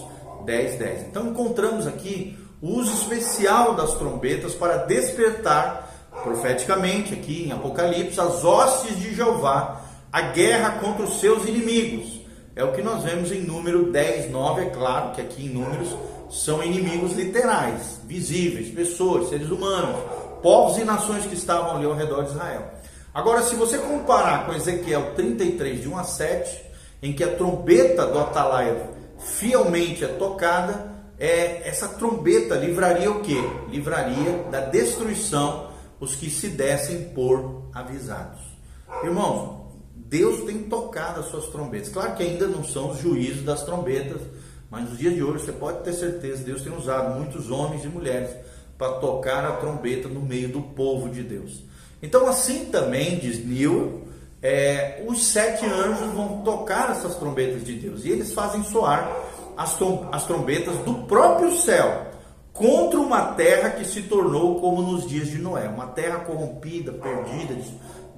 10, 0.46 0.80
10. 0.80 1.02
Então 1.08 1.28
encontramos 1.28 1.88
aqui 1.88 2.38
o 2.62 2.80
uso 2.80 2.94
especial 2.94 3.76
das 3.76 3.94
trombetas 3.96 4.54
para 4.54 4.78
despertar 4.78 5.92
profeticamente 6.24 7.14
aqui 7.14 7.46
em 7.46 7.52
Apocalipse 7.52 8.20
as 8.20 8.44
hostes 8.44 8.98
de 8.98 9.14
Jeová, 9.14 9.82
a 10.12 10.22
guerra 10.22 10.80
contra 10.80 11.04
os 11.04 11.20
seus 11.20 11.46
inimigos. 11.46 12.22
É 12.56 12.64
o 12.64 12.72
que 12.72 12.82
nós 12.82 13.04
vemos 13.04 13.32
em 13.34 13.42
número 13.42 13.92
10, 13.92 14.32
9, 14.32 14.62
é 14.62 14.70
claro 14.70 15.12
que 15.12 15.22
aqui 15.22 15.46
em 15.46 15.50
números 15.50 15.90
são 16.29 16.63
inimigos 16.63 17.13
literais, 17.13 18.00
visíveis, 18.05 18.70
pessoas, 18.70 19.29
seres 19.29 19.50
humanos, 19.50 19.98
povos 20.41 20.77
e 20.77 20.84
nações 20.84 21.25
que 21.25 21.36
estavam 21.36 21.75
ali 21.75 21.86
ao 21.86 21.94
redor 21.94 22.24
de 22.24 22.32
Israel. 22.32 22.72
Agora, 23.13 23.41
se 23.41 23.55
você 23.55 23.77
comparar 23.77 24.46
com 24.46 24.53
Ezequiel 24.53 25.13
33, 25.15 25.82
de 25.82 25.88
1 25.88 25.98
a 25.98 26.03
7, 26.03 26.65
em 27.01 27.13
que 27.13 27.24
a 27.24 27.36
trombeta 27.36 28.05
do 28.05 28.20
Atalaia 28.20 28.89
fielmente 29.17 30.03
é 30.03 30.08
tocada, 30.08 30.94
é, 31.17 31.67
essa 31.67 31.88
trombeta 31.88 32.55
livraria 32.55 33.10
o 33.10 33.22
que? 33.22 33.38
Livraria 33.70 34.44
da 34.51 34.60
destruição 34.60 35.70
os 36.00 36.15
que 36.15 36.29
se 36.29 36.50
dessem 36.50 37.05
por 37.10 37.70
avisados. 37.74 38.41
Irmãos, 39.03 39.65
Deus 39.96 40.44
tem 40.44 40.63
tocado 40.63 41.22
as 41.22 41.27
suas 41.27 41.48
trombetas. 41.48 41.89
Claro 41.89 42.15
que 42.15 42.24
ainda 42.24 42.48
não 42.48 42.63
são 42.63 42.91
os 42.91 43.00
juízos 43.00 43.44
das 43.44 43.63
trombetas, 43.63 44.22
mas 44.70 44.90
nos 44.90 44.98
dias 44.98 45.14
de 45.14 45.24
hoje 45.24 45.46
você 45.46 45.52
pode 45.52 45.84
ter 45.84 45.94
certeza, 45.94 46.44
Deus 46.44 46.62
tem 46.62 46.76
usado 46.76 47.20
muitos 47.20 47.50
homens 47.52 47.84
e 47.84 47.88
mulheres 47.88 48.30
para 48.78 48.94
tocar 48.94 49.46
a 49.46 49.54
trombeta 49.54 50.08
no 50.08 50.22
meio 50.22 50.50
do 50.50 50.62
povo 50.62 51.10
de 51.10 51.24
Deus. 51.24 51.64
Então, 52.02 52.28
assim 52.28 52.66
também, 52.66 53.18
diz 53.18 53.44
Neil, 53.46 54.04
é, 54.42 55.04
os 55.08 55.26
sete 55.26 55.66
anjos 55.66 56.14
vão 56.14 56.42
tocar 56.44 56.92
essas 56.92 57.16
trombetas 57.16 57.64
de 57.64 57.74
Deus 57.74 58.06
e 58.06 58.10
eles 58.10 58.34
fazem 58.34 58.64
soar 58.64 59.10
as, 59.58 59.78
as 60.12 60.26
trombetas 60.26 60.76
do 60.80 61.06
próprio 61.06 61.58
céu 61.58 62.06
contra 62.54 63.00
uma 63.00 63.34
terra 63.34 63.72
que 63.72 63.84
se 63.86 64.04
tornou 64.04 64.62
como 64.62 64.82
nos 64.82 65.08
dias 65.08 65.28
de 65.28 65.38
Noé, 65.38 65.68
uma 65.68 65.88
terra 65.88 66.20
corrompida, 66.20 66.92
perdida, 66.94 67.56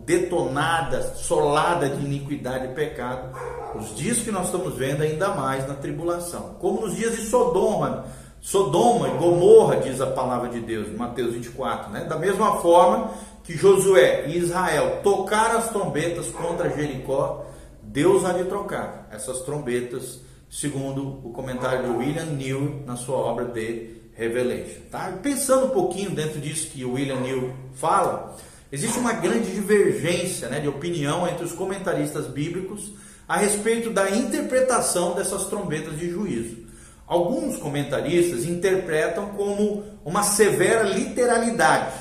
detonada, 0.07 1.01
solada 1.15 1.89
de 1.89 2.05
iniquidade 2.05 2.67
e 2.67 2.69
pecado, 2.69 3.37
os 3.75 3.93
dias 3.93 4.19
que 4.19 4.31
nós 4.31 4.45
estamos 4.45 4.73
vendo 4.73 5.01
ainda 5.01 5.35
mais 5.35 5.67
na 5.67 5.73
tribulação. 5.73 6.55
Como 6.61 6.79
nos 6.79 6.95
dias 6.95 7.17
de 7.17 7.25
Sodoma, 7.25 8.05
Sodoma 8.39 9.09
e 9.09 9.17
Gomorra, 9.17 9.75
diz 9.81 9.99
a 9.99 10.07
palavra 10.07 10.47
de 10.47 10.61
Deus, 10.61 10.87
em 10.87 10.95
Mateus 10.95 11.33
24, 11.33 11.91
né? 11.91 12.05
Da 12.05 12.17
mesma 12.17 12.55
forma 12.61 13.11
que 13.43 13.57
Josué 13.57 14.27
e 14.27 14.37
Israel 14.37 15.01
tocaram 15.03 15.57
as 15.57 15.69
trombetas 15.71 16.29
contra 16.29 16.69
Jericó, 16.69 17.45
Deus 17.83 18.23
há 18.23 18.31
de 18.31 18.45
trocar 18.45 19.09
essas 19.11 19.41
trombetas, 19.41 20.21
segundo 20.49 21.19
o 21.27 21.33
comentário 21.33 21.83
de 21.83 21.97
William 21.97 22.27
New 22.27 22.83
na 22.85 22.95
sua 22.95 23.17
obra 23.17 23.43
de 23.43 23.97
Revelation. 24.13 24.83
Tá? 24.89 25.11
Pensando 25.21 25.65
um 25.65 25.71
pouquinho 25.71 26.11
dentro 26.11 26.39
disso 26.39 26.69
que 26.69 26.85
o 26.85 26.93
William 26.93 27.19
New 27.19 27.53
fala, 27.73 28.37
existe 28.71 28.97
uma 28.99 29.13
grande 29.13 29.51
divergência 29.51 30.49
né, 30.49 30.59
de 30.59 30.67
opinião 30.67 31.27
entre 31.27 31.45
os 31.45 31.51
comentaristas 31.51 32.27
bíblicos 32.27 32.91
a 33.27 33.37
respeito 33.37 33.89
da 33.91 34.09
interpretação 34.09 35.13
dessas 35.13 35.45
trombetas 35.45 35.97
de 35.97 36.09
juízo. 36.09 36.65
Alguns 37.05 37.57
comentaristas 37.57 38.45
interpretam 38.45 39.29
como 39.29 39.83
uma 40.03 40.23
severa 40.23 40.83
literalidade, 40.83 41.95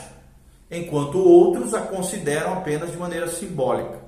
enquanto 0.71 1.19
outros 1.19 1.75
a 1.75 1.81
consideram 1.81 2.55
apenas 2.55 2.91
de 2.91 2.97
maneira 2.97 3.29
simbólica. 3.29 4.01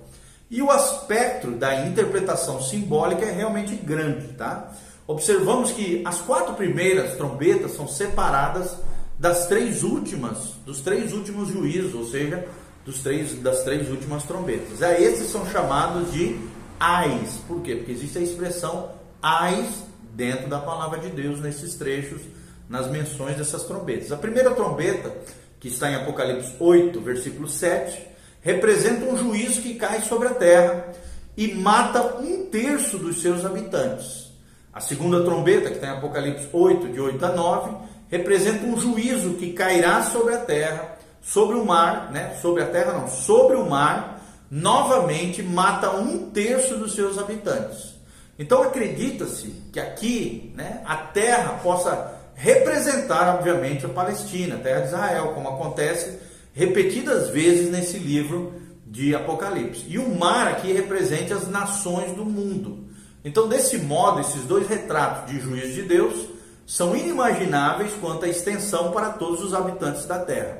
E 0.50 0.60
o 0.62 0.70
aspecto 0.70 1.52
da 1.52 1.86
interpretação 1.86 2.60
simbólica 2.62 3.24
é 3.24 3.32
realmente 3.32 3.74
grande, 3.74 4.28
tá? 4.28 4.72
observamos 5.08 5.72
que 5.72 6.02
as 6.04 6.20
quatro 6.20 6.54
primeiras 6.54 7.16
trombetas 7.16 7.72
são 7.72 7.88
separadas 7.88 8.76
das 9.18 9.46
três 9.48 9.82
últimas, 9.82 10.54
dos 10.64 10.80
três 10.80 11.12
últimos 11.12 11.48
juízos, 11.48 11.94
ou 11.94 12.04
seja, 12.04 12.46
dos 12.84 13.02
três, 13.02 13.34
das 13.42 13.64
três 13.64 13.90
últimas 13.90 14.22
trombetas. 14.22 14.82
Aí 14.82 15.04
esses 15.04 15.28
são 15.30 15.44
chamados 15.50 16.12
de 16.12 16.38
ais. 16.78 17.40
Por 17.46 17.60
quê? 17.60 17.76
Porque 17.76 17.92
existe 17.92 18.18
a 18.18 18.22
expressão 18.22 18.92
ais 19.20 19.82
dentro 20.14 20.48
da 20.48 20.58
palavra 20.58 20.98
de 21.00 21.10
Deus 21.10 21.40
nesses 21.40 21.74
trechos, 21.74 22.22
nas 22.68 22.88
menções 22.88 23.36
dessas 23.36 23.64
trombetas. 23.64 24.12
A 24.12 24.16
primeira 24.16 24.52
trombeta, 24.52 25.12
que 25.58 25.68
está 25.68 25.90
em 25.90 25.96
Apocalipse 25.96 26.52
8, 26.60 27.00
versículo 27.00 27.48
7, 27.48 28.06
representa 28.40 29.04
um 29.04 29.16
juízo 29.16 29.60
que 29.60 29.74
cai 29.74 30.00
sobre 30.02 30.28
a 30.28 30.34
terra 30.34 30.92
e 31.36 31.54
mata 31.54 32.20
um 32.20 32.46
terço 32.46 32.98
dos 32.98 33.20
seus 33.20 33.44
habitantes. 33.44 34.28
A 34.72 34.80
segunda 34.80 35.24
trombeta, 35.24 35.70
que 35.70 35.76
está 35.76 35.88
em 35.88 35.96
Apocalipse 35.96 36.48
8, 36.52 36.88
de 36.88 37.00
8 37.00 37.24
a 37.24 37.32
9, 37.32 37.87
representa 38.10 38.64
um 38.64 38.78
juízo 38.78 39.34
que 39.34 39.52
cairá 39.52 40.02
sobre 40.02 40.34
a 40.34 40.38
terra, 40.38 40.98
sobre 41.22 41.56
o 41.56 41.64
mar, 41.64 42.10
né? 42.10 42.36
Sobre 42.40 42.62
a 42.62 42.66
terra 42.66 42.92
não, 42.92 43.08
sobre 43.08 43.56
o 43.56 43.68
mar, 43.68 44.20
novamente 44.50 45.42
mata 45.42 45.90
um 45.90 46.30
terço 46.30 46.76
dos 46.76 46.94
seus 46.94 47.18
habitantes. 47.18 47.94
Então 48.38 48.62
acredita-se 48.62 49.48
que 49.72 49.80
aqui, 49.80 50.52
né, 50.56 50.80
a 50.84 50.96
terra 50.96 51.58
possa 51.62 52.14
representar, 52.34 53.34
obviamente, 53.34 53.84
a 53.84 53.88
Palestina, 53.88 54.54
a 54.54 54.58
terra 54.58 54.80
de 54.82 54.86
Israel, 54.88 55.32
como 55.34 55.48
acontece 55.48 56.20
repetidas 56.54 57.30
vezes 57.30 57.70
nesse 57.70 57.98
livro 57.98 58.54
de 58.86 59.14
Apocalipse. 59.14 59.84
E 59.88 59.98
o 59.98 60.14
mar 60.14 60.46
aqui 60.46 60.72
representa 60.72 61.34
as 61.34 61.48
nações 61.48 62.12
do 62.12 62.24
mundo. 62.24 62.86
Então, 63.24 63.48
desse 63.48 63.78
modo, 63.78 64.20
esses 64.20 64.44
dois 64.44 64.68
retratos 64.68 65.32
de 65.32 65.40
juízo 65.40 65.74
de 65.74 65.82
Deus 65.82 66.27
são 66.68 66.94
inimagináveis 66.94 67.94
quanto 67.98 68.26
à 68.26 68.28
extensão 68.28 68.92
para 68.92 69.08
todos 69.08 69.42
os 69.42 69.54
habitantes 69.54 70.04
da 70.04 70.18
terra. 70.18 70.58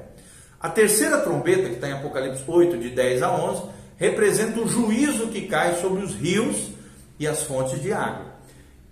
A 0.59 0.71
terceira 0.71 1.19
trombeta, 1.19 1.69
que 1.69 1.75
está 1.75 1.87
em 1.87 1.93
Apocalipse 1.93 2.43
8, 2.47 2.79
de 2.79 2.89
10 2.89 3.23
a 3.23 3.31
11, 3.31 3.63
representa 3.99 4.59
o 4.59 4.67
juízo 4.67 5.27
que 5.27 5.43
cai 5.43 5.75
sobre 5.75 6.03
os 6.03 6.15
rios 6.15 6.71
e 7.19 7.29
as 7.29 7.43
fontes 7.43 7.83
de 7.83 7.93
água. 7.93 8.25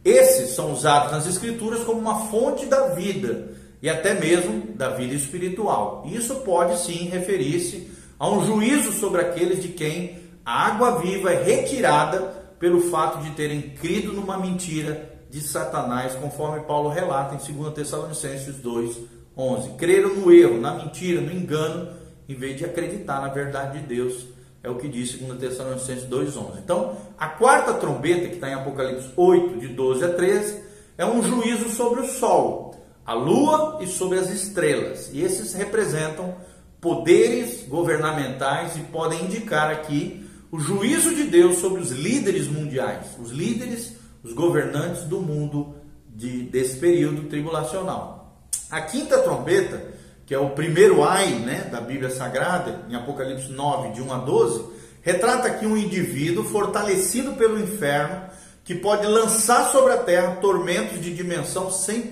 Esses 0.04 0.50
são 0.50 0.72
usados 0.72 1.10
nas 1.10 1.26
Escrituras 1.26 1.82
como 1.84 1.98
uma 1.98 2.26
fonte 2.26 2.66
da 2.66 2.88
vida 2.88 3.50
e 3.80 3.88
até 3.88 4.12
mesmo 4.12 4.74
da 4.74 4.90
vida 4.90 5.14
espiritual. 5.14 6.04
Isso 6.06 6.34
pode 6.40 6.78
sim 6.80 7.08
referir-se 7.08 7.90
a 8.18 8.28
um 8.28 8.44
juízo 8.44 8.92
sobre 8.92 9.22
aqueles 9.22 9.62
de 9.62 9.68
quem 9.68 10.18
a 10.44 10.66
água 10.66 10.98
viva 10.98 11.32
é 11.32 11.42
retirada 11.42 12.20
pelo 12.58 12.90
fato 12.90 13.22
de 13.22 13.30
terem 13.30 13.62
crido 13.62 14.12
numa 14.12 14.36
mentira 14.36 15.15
de 15.30 15.40
Satanás, 15.40 16.14
conforme 16.14 16.60
Paulo 16.60 16.88
relata 16.88 17.34
em 17.34 17.54
2 17.54 17.74
Tessalonicenses 17.74 18.56
2, 18.56 18.96
11. 19.36 19.70
Creram 19.70 20.14
no 20.14 20.32
erro, 20.32 20.60
na 20.60 20.74
mentira, 20.74 21.20
no 21.20 21.32
engano, 21.32 21.90
em 22.28 22.34
vez 22.34 22.56
de 22.56 22.64
acreditar 22.64 23.20
na 23.20 23.28
verdade 23.28 23.80
de 23.80 23.86
Deus. 23.86 24.26
É 24.62 24.70
o 24.70 24.76
que 24.76 24.88
diz 24.88 25.12
2 25.12 25.38
Tessalonicenses 25.38 26.04
2, 26.04 26.36
11. 26.36 26.58
Então, 26.58 26.96
a 27.18 27.28
quarta 27.28 27.74
trombeta, 27.74 28.28
que 28.28 28.34
está 28.34 28.48
em 28.48 28.54
Apocalipse 28.54 29.10
8, 29.16 29.60
de 29.60 29.68
12 29.68 30.04
a 30.04 30.12
13, 30.14 30.62
é 30.98 31.04
um 31.04 31.22
juízo 31.22 31.68
sobre 31.68 32.00
o 32.00 32.08
sol, 32.08 32.74
a 33.04 33.12
lua 33.12 33.78
e 33.80 33.86
sobre 33.86 34.18
as 34.18 34.30
estrelas. 34.30 35.10
E 35.12 35.22
esses 35.22 35.52
representam 35.52 36.34
poderes 36.80 37.66
governamentais 37.68 38.76
e 38.76 38.80
podem 38.80 39.24
indicar 39.24 39.70
aqui 39.70 40.26
o 40.50 40.58
juízo 40.58 41.14
de 41.14 41.24
Deus 41.24 41.58
sobre 41.58 41.82
os 41.82 41.90
líderes 41.90 42.48
mundiais, 42.48 43.06
os 43.20 43.30
líderes, 43.30 43.95
os 44.26 44.32
governantes 44.32 45.04
do 45.04 45.20
mundo 45.20 45.76
de, 46.08 46.42
desse 46.42 46.78
período 46.78 47.28
tribulacional. 47.28 48.36
A 48.68 48.80
quinta 48.80 49.18
trombeta, 49.18 49.80
que 50.26 50.34
é 50.34 50.38
o 50.38 50.50
primeiro 50.50 51.04
ai 51.04 51.30
né, 51.30 51.68
da 51.70 51.80
Bíblia 51.80 52.10
Sagrada, 52.10 52.84
em 52.90 52.96
Apocalipse 52.96 53.52
9, 53.52 53.92
de 53.92 54.02
1 54.02 54.12
a 54.12 54.18
12, 54.18 54.64
retrata 55.00 55.46
aqui 55.46 55.64
um 55.64 55.76
indivíduo 55.76 56.42
fortalecido 56.42 57.34
pelo 57.34 57.60
inferno 57.60 58.22
que 58.64 58.74
pode 58.74 59.06
lançar 59.06 59.70
sobre 59.70 59.92
a 59.92 59.98
terra 59.98 60.38
tormentos 60.40 61.00
de 61.00 61.14
dimensão 61.14 61.70
sem 61.70 62.02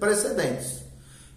precedentes. 0.00 0.82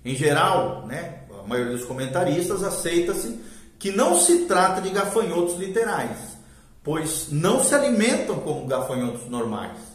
Em 0.04 0.16
geral, 0.16 0.88
né, 0.88 1.20
a 1.40 1.48
maioria 1.48 1.74
dos 1.74 1.86
comentaristas 1.86 2.64
aceita-se 2.64 3.40
que 3.78 3.92
não 3.92 4.20
se 4.20 4.46
trata 4.46 4.82
de 4.82 4.90
gafanhotos 4.90 5.60
literais, 5.60 6.18
pois 6.84 7.28
não 7.30 7.64
se 7.64 7.76
alimentam 7.76 8.40
como 8.40 8.66
gafanhotos 8.66 9.30
normais. 9.30 9.95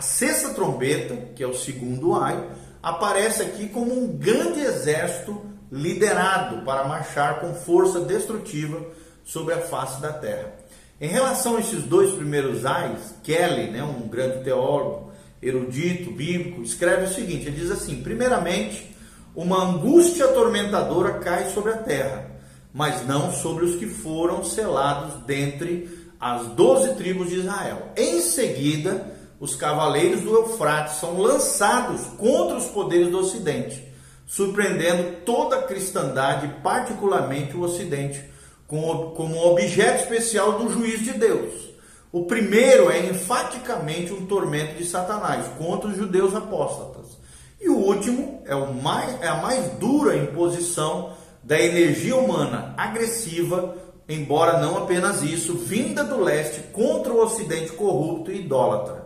A 0.00 0.02
sexta 0.02 0.54
trombeta, 0.54 1.14
que 1.36 1.42
é 1.42 1.46
o 1.46 1.52
segundo 1.52 2.14
ai, 2.14 2.42
aparece 2.82 3.42
aqui 3.42 3.68
como 3.68 3.92
um 3.92 4.16
grande 4.16 4.58
exército 4.58 5.42
liderado 5.70 6.64
para 6.64 6.88
marchar 6.88 7.40
com 7.40 7.52
força 7.52 8.00
destrutiva 8.00 8.82
sobre 9.22 9.52
a 9.52 9.58
face 9.58 10.00
da 10.00 10.10
terra. 10.10 10.54
Em 10.98 11.08
relação 11.08 11.58
a 11.58 11.60
esses 11.60 11.82
dois 11.82 12.14
primeiros 12.14 12.64
ais, 12.64 13.14
Kelly, 13.22 13.70
né, 13.70 13.82
um 13.82 14.08
grande 14.08 14.42
teólogo, 14.42 15.12
erudito, 15.42 16.10
bíblico, 16.12 16.62
escreve 16.62 17.04
o 17.04 17.14
seguinte: 17.14 17.48
ele 17.48 17.60
diz 17.60 17.70
assim: 17.70 18.02
primeiramente, 18.02 18.96
uma 19.34 19.62
angústia 19.62 20.24
atormentadora 20.24 21.18
cai 21.18 21.50
sobre 21.50 21.72
a 21.72 21.76
terra, 21.76 22.24
mas 22.72 23.06
não 23.06 23.34
sobre 23.34 23.66
os 23.66 23.76
que 23.76 23.86
foram 23.86 24.42
selados 24.44 25.22
dentre 25.26 26.10
as 26.18 26.46
doze 26.46 26.94
tribos 26.94 27.28
de 27.28 27.40
Israel. 27.40 27.92
Em 27.94 28.22
seguida, 28.22 29.19
os 29.40 29.56
cavaleiros 29.56 30.20
do 30.20 30.34
Eufrates 30.34 30.96
são 30.96 31.18
lançados 31.18 32.02
contra 32.18 32.58
os 32.58 32.66
poderes 32.66 33.08
do 33.08 33.20
Ocidente, 33.20 33.82
surpreendendo 34.26 35.22
toda 35.24 35.56
a 35.56 35.62
cristandade, 35.62 36.56
particularmente 36.62 37.56
o 37.56 37.62
Ocidente, 37.62 38.22
como 38.66 39.46
objeto 39.46 40.02
especial 40.02 40.58
do 40.58 40.70
juízo 40.70 41.04
de 41.04 41.14
Deus. 41.14 41.70
O 42.12 42.26
primeiro 42.26 42.90
é 42.90 43.06
enfaticamente 43.06 44.12
um 44.12 44.26
tormento 44.26 44.74
de 44.74 44.84
Satanás 44.84 45.46
contra 45.56 45.88
os 45.88 45.96
judeus 45.96 46.34
apóstatas. 46.34 47.18
E 47.60 47.68
o 47.68 47.76
último 47.76 48.42
é, 48.46 48.54
o 48.54 48.74
mais, 48.74 49.20
é 49.22 49.28
a 49.28 49.36
mais 49.36 49.72
dura 49.78 50.16
imposição 50.16 51.14
da 51.42 51.58
energia 51.58 52.14
humana 52.14 52.74
agressiva 52.76 53.76
embora 54.10 54.58
não 54.58 54.76
apenas 54.76 55.22
isso, 55.22 55.54
vinda 55.54 56.02
do 56.02 56.20
leste 56.20 56.60
contra 56.72 57.12
o 57.12 57.22
ocidente 57.22 57.70
corrupto 57.72 58.32
e 58.32 58.40
idólatra. 58.40 58.99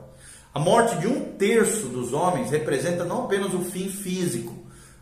A 0.55 0.61
morte 0.61 0.97
de 0.99 1.09
um 1.09 1.33
terço 1.33 1.89
dos 1.89 2.13
homens 2.13 2.53
representa 2.53 3.05
não 3.05 3.25
apenas 3.25 3.53
o 3.53 3.59
fim 3.59 3.89
físico, 3.89 4.55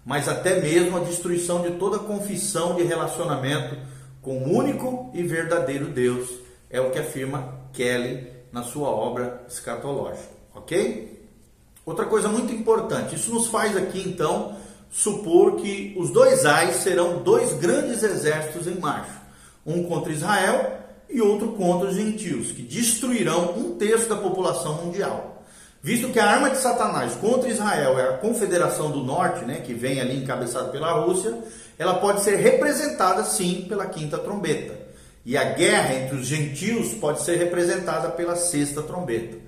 mas 0.03 0.27
até 0.27 0.63
mesmo 0.63 0.97
a 0.97 1.01
destruição 1.01 1.61
de 1.61 1.73
toda 1.73 1.99
confissão 1.99 2.75
de 2.75 2.85
relacionamento 2.85 3.77
com 4.23 4.39
o 4.39 4.57
único 4.57 5.11
e 5.13 5.23
verdadeiro 5.23 5.89
Deus. 5.89 6.31
É 6.71 6.81
o 6.81 6.91
que 6.91 6.99
afirma 6.99 7.69
Kelly 7.75 8.29
na 8.51 8.63
sua 8.63 8.89
obra 8.89 9.45
escatológica, 9.47 10.33
ok? 10.55 11.23
Outra 11.85 12.07
coisa 12.07 12.29
muito 12.29 12.51
importante, 12.51 13.17
isso 13.17 13.35
nos 13.35 13.49
faz 13.49 13.77
aqui 13.77 14.03
então 14.09 14.57
supor 14.91 15.57
que 15.57 15.95
os 15.99 16.09
dois 16.11 16.47
ais 16.47 16.77
serão 16.77 17.23
dois 17.23 17.53
grandes 17.53 18.03
exércitos 18.03 18.67
em 18.67 18.81
marcha 18.81 19.21
um 19.67 19.85
contra 19.85 20.13
Israel 20.13 20.79
e 21.11 21.21
outro 21.21 21.53
contra 21.53 21.89
os 21.89 21.95
gentios, 21.95 22.53
que 22.53 22.63
destruirão 22.63 23.53
um 23.59 23.77
terço 23.77 24.09
da 24.09 24.17
população 24.17 24.83
mundial. 24.83 25.32
Visto 25.83 26.11
que 26.11 26.21
a 26.21 26.31
arma 26.31 26.49
de 26.49 26.59
Satanás 26.59 27.17
contra 27.17 27.49
Israel 27.49 27.99
é 27.99 28.05
a 28.05 28.19
Confederação 28.19 28.93
do 28.93 29.03
Norte, 29.03 29.45
né, 29.45 29.63
que 29.67 29.75
vem 29.75 30.01
ali 30.01 30.17
encabeçada 30.17 30.69
pela 30.69 30.93
Rússia, 30.93 31.37
ela 31.77 31.95
pode 31.95 32.23
ser 32.23 32.37
representada 32.37 33.25
sim 33.25 33.67
pela 33.69 33.87
quinta 33.87 34.17
trombeta. 34.17 34.79
E 35.27 35.37
a 35.37 35.43
guerra 35.43 35.97
entre 35.97 36.17
os 36.17 36.27
gentios 36.27 36.95
pode 36.95 37.23
ser 37.23 37.37
representada 37.37 38.11
pela 38.11 38.37
sexta 38.37 38.81
trombeta. 38.83 39.39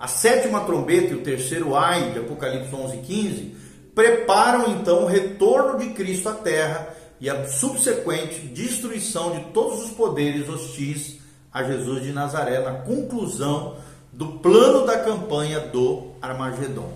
A 0.00 0.08
sétima 0.08 0.60
trombeta 0.64 1.12
e 1.12 1.16
o 1.16 1.22
terceiro 1.22 1.76
ai 1.76 2.10
de 2.12 2.20
Apocalipse 2.20 2.74
11 2.74 2.96
15 2.96 3.56
preparam 3.94 4.72
então 4.72 5.04
o 5.04 5.06
retorno 5.06 5.78
de 5.78 5.90
Cristo 5.90 6.30
à 6.30 6.32
terra 6.32 6.88
e 7.20 7.28
a 7.28 7.46
subsequente 7.46 8.40
destruição 8.46 9.32
de 9.32 9.44
todos 9.52 9.84
os 9.84 9.90
poderes 9.90 10.48
hostis 10.48 11.20
a 11.52 11.62
Jesus 11.62 12.02
de 12.02 12.12
Nazaré 12.12 12.60
na 12.60 12.72
conclusão 12.72 13.76
do 14.12 14.26
plano 14.26 14.86
da 14.86 14.98
campanha 14.98 15.58
do 15.58 16.08
Armagedon, 16.20 16.92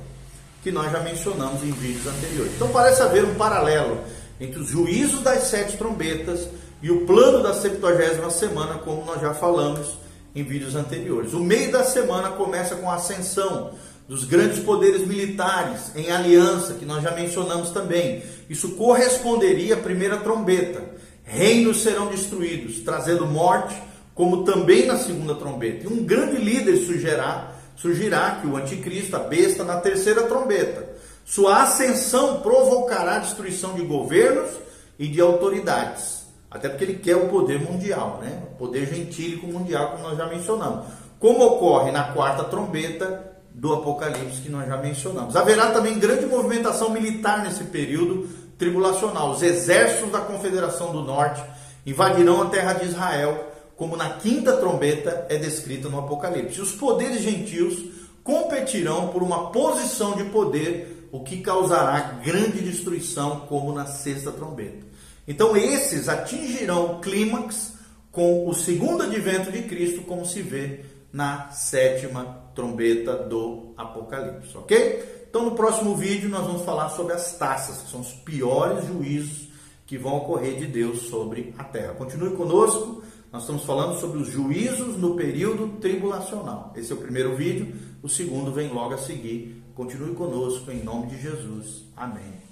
que 0.62 0.70
nós 0.70 0.92
já 0.92 1.00
mencionamos 1.00 1.62
em 1.62 1.70
vídeos 1.70 2.06
anteriores. 2.06 2.52
Então 2.54 2.68
parece 2.68 3.02
haver 3.02 3.24
um 3.24 3.34
paralelo 3.34 3.98
entre 4.38 4.60
os 4.60 4.68
juízos 4.68 5.22
das 5.22 5.44
sete 5.44 5.78
trombetas 5.78 6.48
e 6.82 6.90
o 6.90 7.06
plano 7.06 7.42
da 7.42 7.54
70 7.54 8.30
semana, 8.30 8.74
como 8.74 9.04
nós 9.04 9.20
já 9.20 9.32
falamos 9.32 9.96
em 10.34 10.42
vídeos 10.42 10.76
anteriores. 10.76 11.32
O 11.32 11.40
meio 11.40 11.72
da 11.72 11.82
semana 11.82 12.28
começa 12.30 12.76
com 12.76 12.90
a 12.90 12.96
ascensão 12.96 13.72
dos 14.06 14.24
grandes 14.24 14.60
poderes 14.60 15.06
militares 15.06 15.90
em 15.96 16.10
aliança, 16.10 16.74
que 16.74 16.84
nós 16.84 17.02
já 17.02 17.10
mencionamos 17.12 17.70
também. 17.70 18.22
Isso 18.48 18.72
corresponderia 18.72 19.74
à 19.74 19.78
primeira 19.78 20.18
trombeta. 20.18 20.84
Reinos 21.24 21.82
serão 21.82 22.06
destruídos, 22.08 22.80
trazendo 22.80 23.26
morte, 23.26 23.74
como 24.16 24.44
também 24.44 24.86
na 24.86 24.96
segunda 24.96 25.34
trombeta. 25.34 25.84
E 25.84 25.86
um 25.86 26.02
grande 26.02 26.38
líder 26.38 26.78
surgirá, 26.78 27.52
surgirá 27.76 28.38
que 28.40 28.46
o 28.46 28.56
anticristo, 28.56 29.14
a 29.14 29.20
besta, 29.20 29.62
na 29.62 29.76
terceira 29.76 30.22
trombeta. 30.22 30.88
Sua 31.22 31.62
ascensão 31.62 32.40
provocará 32.40 33.16
a 33.16 33.18
destruição 33.18 33.74
de 33.74 33.82
governos 33.82 34.50
e 34.98 35.06
de 35.06 35.20
autoridades. 35.20 36.24
Até 36.50 36.70
porque 36.70 36.84
ele 36.84 36.94
quer 36.94 37.16
o 37.16 37.28
poder 37.28 37.60
mundial, 37.60 38.18
né? 38.22 38.42
O 38.52 38.56
poder 38.56 38.86
gentílico 38.86 39.46
mundial, 39.46 39.90
como 39.90 40.04
nós 40.04 40.16
já 40.16 40.26
mencionamos. 40.26 40.86
Como 41.20 41.44
ocorre 41.44 41.92
na 41.92 42.04
quarta 42.04 42.44
trombeta 42.44 43.32
do 43.52 43.74
Apocalipse, 43.74 44.40
que 44.40 44.48
nós 44.48 44.66
já 44.66 44.78
mencionamos. 44.78 45.36
Haverá 45.36 45.72
também 45.72 45.98
grande 45.98 46.24
movimentação 46.24 46.88
militar 46.88 47.42
nesse 47.42 47.64
período 47.64 48.28
tribulacional. 48.56 49.32
Os 49.32 49.42
exércitos 49.42 50.10
da 50.10 50.20
Confederação 50.20 50.90
do 50.90 51.02
Norte 51.02 51.42
invadirão 51.84 52.42
a 52.42 52.46
terra 52.46 52.72
de 52.74 52.86
Israel, 52.86 53.52
como 53.76 53.96
na 53.96 54.10
quinta 54.14 54.56
trombeta 54.56 55.26
é 55.28 55.36
descrita 55.36 55.88
no 55.88 55.98
Apocalipse. 55.98 56.60
Os 56.60 56.72
poderes 56.72 57.22
gentios 57.22 57.84
competirão 58.24 59.08
por 59.08 59.22
uma 59.22 59.50
posição 59.50 60.16
de 60.16 60.24
poder, 60.24 61.08
o 61.12 61.20
que 61.20 61.40
causará 61.40 62.20
grande 62.24 62.60
destruição, 62.60 63.40
como 63.48 63.72
na 63.72 63.86
sexta 63.86 64.32
trombeta. 64.32 64.84
Então, 65.28 65.56
esses 65.56 66.08
atingirão 66.08 66.92
o 66.92 67.00
clímax 67.00 67.74
com 68.10 68.48
o 68.48 68.54
segundo 68.54 69.02
advento 69.02 69.52
de 69.52 69.62
Cristo, 69.62 70.02
como 70.02 70.24
se 70.24 70.40
vê 70.40 70.80
na 71.12 71.50
sétima 71.50 72.50
trombeta 72.54 73.14
do 73.14 73.74
Apocalipse, 73.76 74.56
ok? 74.56 75.26
Então, 75.28 75.44
no 75.44 75.52
próximo 75.52 75.94
vídeo, 75.94 76.30
nós 76.30 76.46
vamos 76.46 76.62
falar 76.62 76.88
sobre 76.90 77.12
as 77.12 77.36
taças, 77.36 77.82
que 77.82 77.90
são 77.90 78.00
os 78.00 78.12
piores 78.12 78.86
juízos 78.86 79.48
que 79.86 79.98
vão 79.98 80.16
ocorrer 80.16 80.56
de 80.56 80.66
Deus 80.66 81.02
sobre 81.02 81.54
a 81.58 81.64
terra. 81.64 81.94
Continue 81.94 82.30
conosco, 82.30 83.02
nós 83.36 83.42
estamos 83.42 83.64
falando 83.64 84.00
sobre 84.00 84.18
os 84.18 84.28
juízos 84.28 84.96
no 84.96 85.14
período 85.14 85.78
tribulacional. 85.78 86.72
Esse 86.74 86.90
é 86.90 86.94
o 86.94 86.98
primeiro 86.98 87.36
vídeo, 87.36 87.74
o 88.02 88.08
segundo 88.08 88.50
vem 88.50 88.72
logo 88.72 88.94
a 88.94 88.98
seguir. 88.98 89.62
Continue 89.74 90.14
conosco, 90.14 90.70
em 90.70 90.82
nome 90.82 91.08
de 91.08 91.20
Jesus. 91.20 91.84
Amém. 91.94 92.45